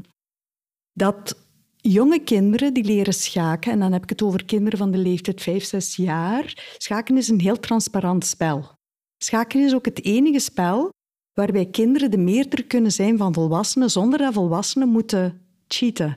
[0.92, 4.98] dat jonge kinderen die leren schaken, en dan heb ik het over kinderen van de
[4.98, 8.76] leeftijd 5, 6 jaar, schaken is een heel transparant spel.
[9.22, 10.90] Schaken is ook het enige spel
[11.32, 16.16] waarbij kinderen de meerder kunnen zijn van volwassenen zonder dat volwassenen moeten cheaten.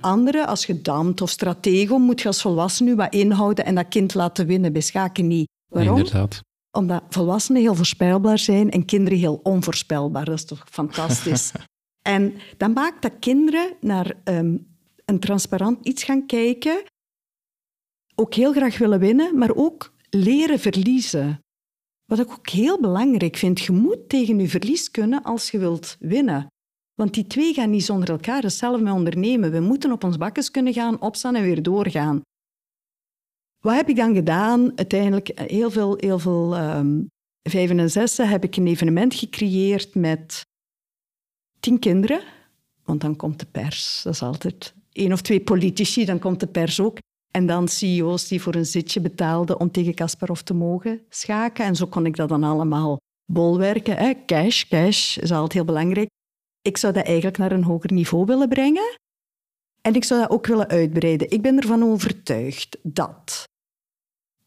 [0.00, 4.14] Andere, als je damt of stratego, moet je als volwassene wat inhouden en dat kind
[4.14, 4.72] laten winnen.
[4.72, 5.48] Bij schaken niet.
[5.72, 6.04] Waarom?
[6.76, 10.24] Omdat volwassenen heel voorspelbaar zijn en kinderen heel onvoorspelbaar.
[10.24, 11.52] Dat is toch fantastisch?
[12.16, 14.56] en dat maakt dat kinderen naar ehm,
[15.04, 16.82] een transparant iets gaan kijken,
[18.14, 21.40] ook heel graag willen winnen, maar ook leren verliezen.
[22.04, 25.96] Wat ik ook heel belangrijk vind, je moet tegen je verlies kunnen als je wilt
[25.98, 26.46] winnen.
[26.94, 28.42] Want die twee gaan niet zonder elkaar.
[28.42, 29.50] Hetzelfde met ondernemen.
[29.50, 32.20] We moeten op ons bakkes kunnen gaan, opstaan en weer doorgaan.
[33.66, 34.72] Wat heb ik dan gedaan?
[34.76, 37.02] Uiteindelijk heel veel, heel veel ehm
[37.42, 40.46] vijven en zessen heb ik een evenement gecreëerd met
[41.60, 42.20] tien kinderen.
[42.84, 44.00] Want dan komt de pers.
[44.02, 46.98] Dat is altijd één of twee politici, dan komt de pers ook.
[47.30, 51.64] En dan CEO's die voor een zitje betaalden om tegen Kasparov te mogen schaken.
[51.64, 52.96] En zo kon ik dat dan allemaal
[53.32, 53.96] bolwerken.
[53.96, 54.12] Hè?
[54.26, 56.08] Cash, cash is altijd heel belangrijk.
[56.62, 58.98] Ik zou dat eigenlijk naar een hoger niveau willen brengen.
[59.80, 61.30] En ik zou dat ook willen uitbreiden.
[61.30, 63.44] Ik ben ervan overtuigd dat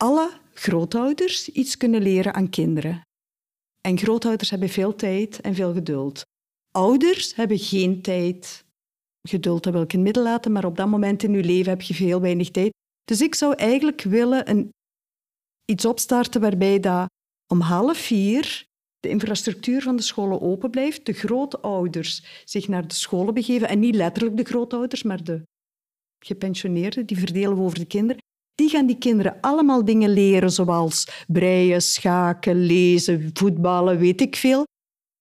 [0.04, 3.02] alle grootouders iets kunnen leren aan kinderen.
[3.82, 6.22] En grootouders hebben veel tijd en veel geduld.
[6.72, 8.66] Ouders hebben geen tijd.
[9.28, 11.94] Geduld, wil ik in midden laten, maar op dat moment in je leven heb je
[11.94, 12.72] veel weinig tijd.
[13.04, 14.70] Dus ik zou eigenlijk willen een,
[15.66, 17.08] iets opstarten waarbij dat
[17.48, 18.68] om half vier
[19.00, 23.80] de infrastructuur van de scholen open blijft, de grootouders zich naar de scholen begeven, en
[23.80, 25.44] niet letterlijk de grootouders, maar de
[26.26, 28.28] gepensioneerden, die verdelen over de kinderen.
[28.60, 34.64] Die gaan die kinderen allemaal dingen leren, zoals breien, schaken, lezen, voetballen, weet ik veel.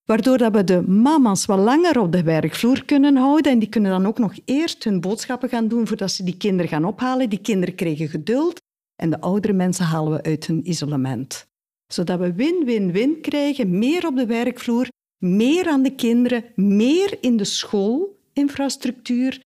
[0.04, 3.52] Waardoor dat we de mama's wat langer op de werkvloer kunnen houden.
[3.52, 6.68] En die kunnen dan ook nog eerst hun boodschappen gaan doen voordat ze die kinderen
[6.68, 7.30] gaan ophalen.
[7.30, 8.60] Die kinderen krijgen geduld.
[9.02, 11.46] En de oudere mensen halen we uit hun isolement.
[11.92, 13.78] Zodat we win-win-win krijgen.
[13.78, 14.88] Meer op de werkvloer,
[15.24, 19.40] meer aan de kinderen, meer in de schoolinfrastructuur.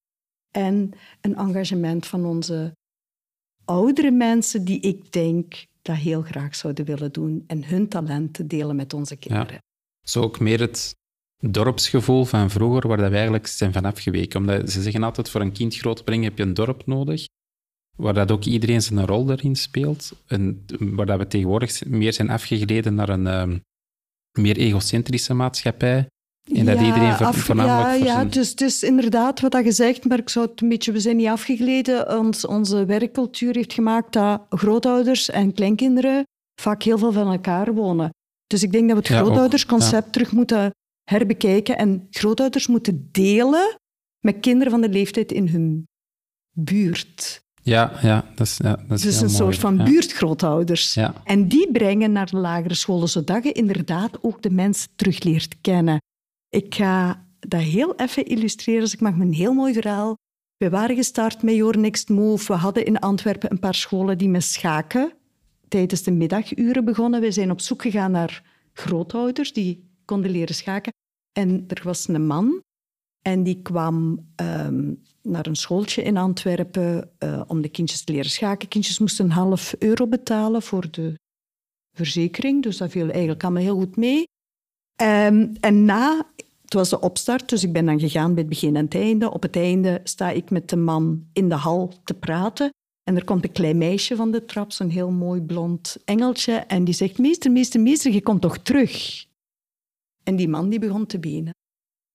[0.51, 0.91] En
[1.21, 2.73] een engagement van onze
[3.65, 7.43] oudere mensen die ik denk dat heel graag zouden willen doen.
[7.47, 9.61] En hun talenten delen met onze kinderen.
[10.01, 10.95] Zo ook meer het
[11.39, 14.39] dorpsgevoel van vroeger, waar dat we eigenlijk zijn van afgeweken.
[14.39, 17.27] Omdat ze zeggen altijd, voor een kind groot te brengen heb je een dorp nodig,
[17.97, 20.11] waar dat ook iedereen zijn rol daarin speelt.
[20.27, 23.57] En waar dat we tegenwoordig meer zijn afgegleden naar een ehm,
[24.39, 26.07] meer egocentrische maatschappij.
[26.51, 28.25] En dat iedereen voornamelijk ja, voor ja zijn...
[28.25, 30.99] het, is, het is inderdaad wat dat gezegd, maar ik zou het een beetje, we
[30.99, 32.17] zijn niet afgegleden.
[32.17, 36.23] Ons, onze werkcultuur heeft gemaakt dat grootouders en kleinkinderen
[36.61, 38.09] vaak heel veel van elkaar wonen.
[38.47, 40.71] Dus ik denk dat we het Ja, grootoudersconcept terug moeten
[41.09, 43.77] herbekijken en grootouders moeten delen
[44.19, 45.87] met kinderen van de leeftijd in hun
[46.51, 47.41] buurt.
[47.61, 49.35] Ja, ja, dat is, ja, dat is Dus een mooi.
[49.37, 50.93] soort van buurtgrootouders.
[50.93, 51.13] Ja.
[51.23, 55.55] En die brengen naar de lagere scholen, zodat je inderdaad ook de mensen terug leert
[55.61, 55.97] kennen.
[56.53, 60.17] Ik ga dat heel even illustreren, dus ik maak een heel mooi verhaal.
[60.57, 62.53] We waren gestart met Your Next Move.
[62.53, 65.13] We hadden in Antwerpen een paar scholen die met schaken
[65.67, 67.21] tijdens de middaguren begonnen.
[67.21, 68.43] We zijn op zoek gegaan naar
[68.73, 70.93] grootouders die konden leren schaken.
[71.31, 72.61] En er was een man
[73.21, 78.29] en die kwam ehm, naar een schooltje in Antwerpen eh, om de kindjes te leren
[78.29, 78.67] schaken.
[78.67, 81.19] Kindjes moesten een half euro betalen voor de
[81.95, 84.25] verzekering, dus dat viel eigenlijk allemaal heel goed mee.
[84.95, 86.32] Ehm, en na,
[86.73, 89.31] het was de opstart, dus ik ben dan gegaan bij het begin en het einde.
[89.31, 92.69] Op het einde sta ik met de man in de hal te praten.
[93.03, 96.53] En er komt een klein meisje van de trap, zo'n heel mooi blond engeltje.
[96.53, 99.25] En die zegt, meester, meester, meester, je komt toch terug?
[100.23, 101.53] En die man die begon te benen.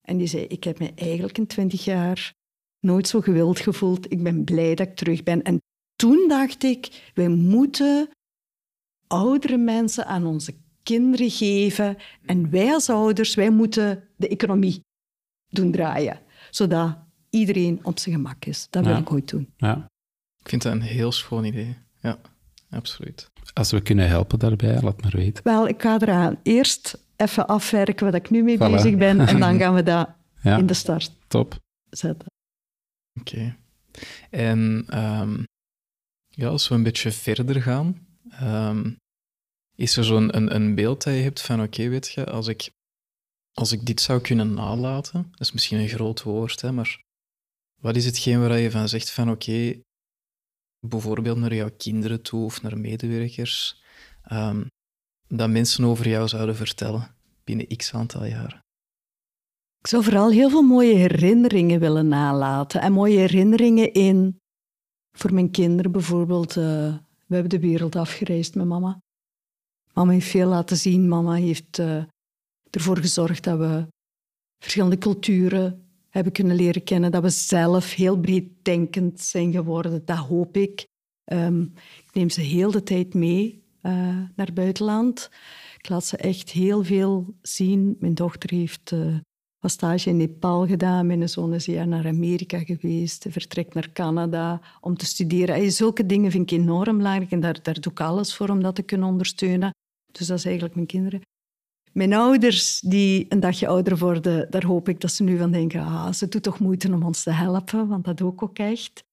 [0.09, 2.33] En die zei, ik heb me eigenlijk in twintig jaar
[2.81, 4.13] nooit zo gewild gevoeld.
[4.13, 5.43] Ik ben blij dat ik terug ben.
[5.43, 5.59] En
[5.97, 8.09] toen dacht ik, wij moeten
[9.07, 10.55] oudere mensen aan onze
[10.89, 11.97] kinderen geven.
[12.27, 14.81] En wij als ouders, wij moeten de economie
[15.49, 16.21] doen draaien.
[16.51, 16.99] Zodat
[17.31, 18.67] iedereen op zijn gemak is.
[18.71, 18.99] Dat wil Ja.
[19.01, 19.53] ik ooit doen.
[19.57, 19.87] Ja.
[20.43, 21.77] Ik vind dat een heel schoon idee.
[22.01, 22.19] Ja,
[22.71, 23.31] absoluut.
[23.55, 25.45] Als we kunnen helpen daarbij, laat maar weten.
[25.45, 28.59] Wel, ik ga eraan eerst even afwerken wat ik nu mee Voilà.
[28.71, 29.21] bezig ben.
[29.21, 30.09] En dan gaan we dat
[30.43, 31.59] Ja, in de start top.
[31.91, 32.27] zetten.
[33.21, 33.57] Oké.
[34.31, 35.43] En ehm,
[36.29, 38.91] ja, als we een beetje verder gaan, ehm,
[39.79, 42.71] is er zo'n een, een beeld dat je hebt van, oké, weet je, als ik,
[43.53, 47.03] als ik dit zou kunnen nalaten, dat is misschien een groot woord, hè, maar
[47.81, 49.81] wat is hetgeen waar je van zegt van, oké,
[50.87, 53.83] bijvoorbeeld naar jouw kinderen toe of naar medewerkers,
[54.23, 54.65] ehm,
[55.27, 57.15] dat mensen over jou zouden vertellen
[57.45, 58.61] binnen x aantal jaren?
[59.79, 62.81] Ik zou vooral heel veel mooie herinneringen willen nalaten.
[62.81, 64.39] En mooie herinneringen in,
[65.17, 69.01] voor mijn kinderen bijvoorbeeld, eh, we hebben de wereld afgereisd met mama.
[69.99, 71.09] Mama heeft veel laten zien.
[71.09, 72.03] Mama heeft eh,
[72.71, 73.87] ervoor gezorgd dat we
[74.59, 77.11] verschillende culturen hebben kunnen leren kennen.
[77.11, 80.05] Dat we zelf heel breed denkend zijn geworden.
[80.05, 80.87] Dat hoop ik.
[81.25, 81.63] Ehm,
[82.07, 83.93] ik neem ze heel de tijd mee eh,
[84.37, 85.31] naar het buitenland.
[85.79, 87.97] Ik laat ze echt heel veel zien.
[88.01, 89.17] Mijn dochter heeft eh,
[89.59, 91.07] was stage in Nepal gedaan.
[91.07, 93.27] Mijn zoon is een jaar naar Amerika geweest.
[93.29, 95.55] Vertrekt naar Canada om te studeren.
[95.55, 98.63] Ey, zulke dingen vind ik enorm belangrijk en daar, daar doe ik alles voor om
[98.63, 99.73] dat te kunnen ondersteunen.
[100.13, 101.21] Dus dat is eigenlijk mijn kinderen.
[101.93, 105.81] Mijn ouders, die een dagje ouder worden, daar hoop ik dat ze nu van denken,
[105.81, 109.05] ah, ze doet toch moeite om ons te helpen, want dat ik ook echt.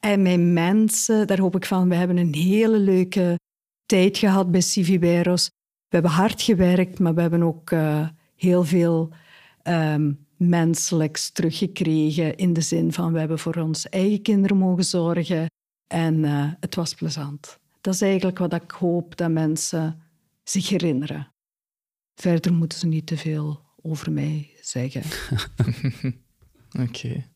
[0.00, 3.38] En mijn mensen, daar hoop ik van, we hebben een hele leuke
[3.86, 5.46] tijd gehad bij Civiberos.
[5.88, 9.10] We hebben hard gewerkt, maar we hebben ook eh, heel veel
[9.62, 12.36] ehm, menselijks teruggekregen.
[12.36, 15.46] In de zin van, we hebben voor onze eigen kinderen mogen zorgen.
[15.86, 17.58] En eh, het was plezant.
[17.80, 20.01] Dat is eigenlijk wat ik hoop dat mensen
[20.42, 21.32] zich herinneren.
[22.20, 25.02] Verder moeten ze niet te veel over mij zeggen.
[26.88, 27.30] Oké.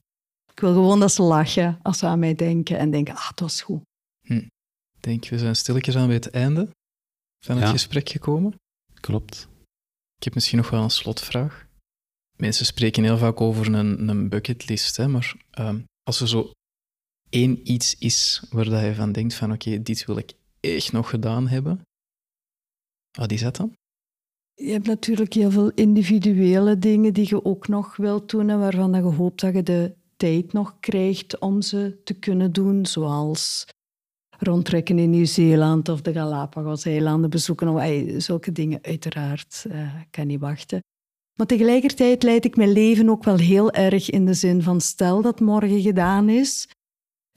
[0.52, 3.40] Ik wil gewoon dat ze lachen als ze aan mij denken en denken, ah, het
[3.40, 3.82] was goed.
[4.22, 4.48] Ik
[5.00, 6.68] denk, we zijn stilletjes aan bij het einde
[7.44, 7.70] van het Ja.
[7.70, 8.54] gesprek gekomen.
[9.00, 9.48] Klopt.
[10.16, 11.66] Ik heb misschien nog wel een slotvraag.
[12.36, 16.50] Mensen spreken heel vaak over een, een bucketlist, hè, maar ehm, als er zo
[17.30, 21.10] één iets is waar dat je van denkt van oké, dit wil ik echt nog
[21.10, 21.82] gedaan hebben,
[23.16, 23.72] wat is dat dan?
[24.54, 28.94] Je hebt natuurlijk heel veel individuele dingen die je ook nog wilt doen en waarvan
[28.94, 33.66] je hoopt dat je de tijd nog krijgt om ze te kunnen doen, zoals
[34.38, 37.68] rondtrekken in Nieuw-Zeeland of de Galapagos-eilanden bezoeken.
[37.68, 40.80] of, zulke dingen, uiteraard, eh, kan niet wachten.
[41.34, 45.22] Maar tegelijkertijd leid ik mijn leven ook wel heel erg in de zin van stel
[45.22, 46.68] dat morgen gedaan is,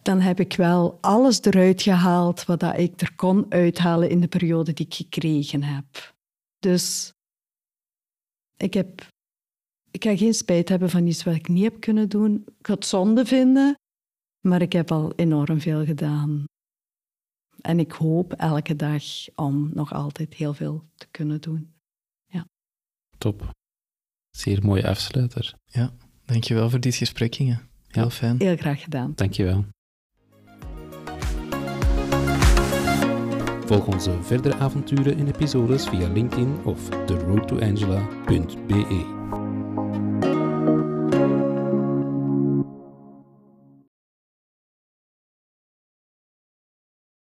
[0.02, 4.28] dan heb ik wel alles eruit gehaald wat dat ik er kon uithalen in de
[4.28, 6.14] periode die ik gekregen heb.
[6.60, 7.12] Dus
[8.58, 9.08] ik, heb,
[9.92, 12.44] ik ga geen spijt hebben van iets wat ik niet heb kunnen doen.
[12.60, 13.76] Ik ga het zonde vinden,
[14.48, 16.44] maar ik heb al enorm veel gedaan.
[17.62, 19.04] En ik hoop elke dag
[19.36, 21.74] om nog altijd heel veel te kunnen doen.
[23.18, 23.52] Top.
[24.30, 25.54] Zeer mooie afsluiter.
[26.26, 27.60] Dankjewel voor dit gesprek, Inge.
[27.88, 28.10] Heel Ja.
[28.10, 28.38] fijn.
[28.38, 29.12] Heel graag gedaan.
[29.16, 29.66] Dankjewel.
[33.70, 39.19] Volg onze verdere avonturen en episodes via LinkedIn of theroadtoangela.be.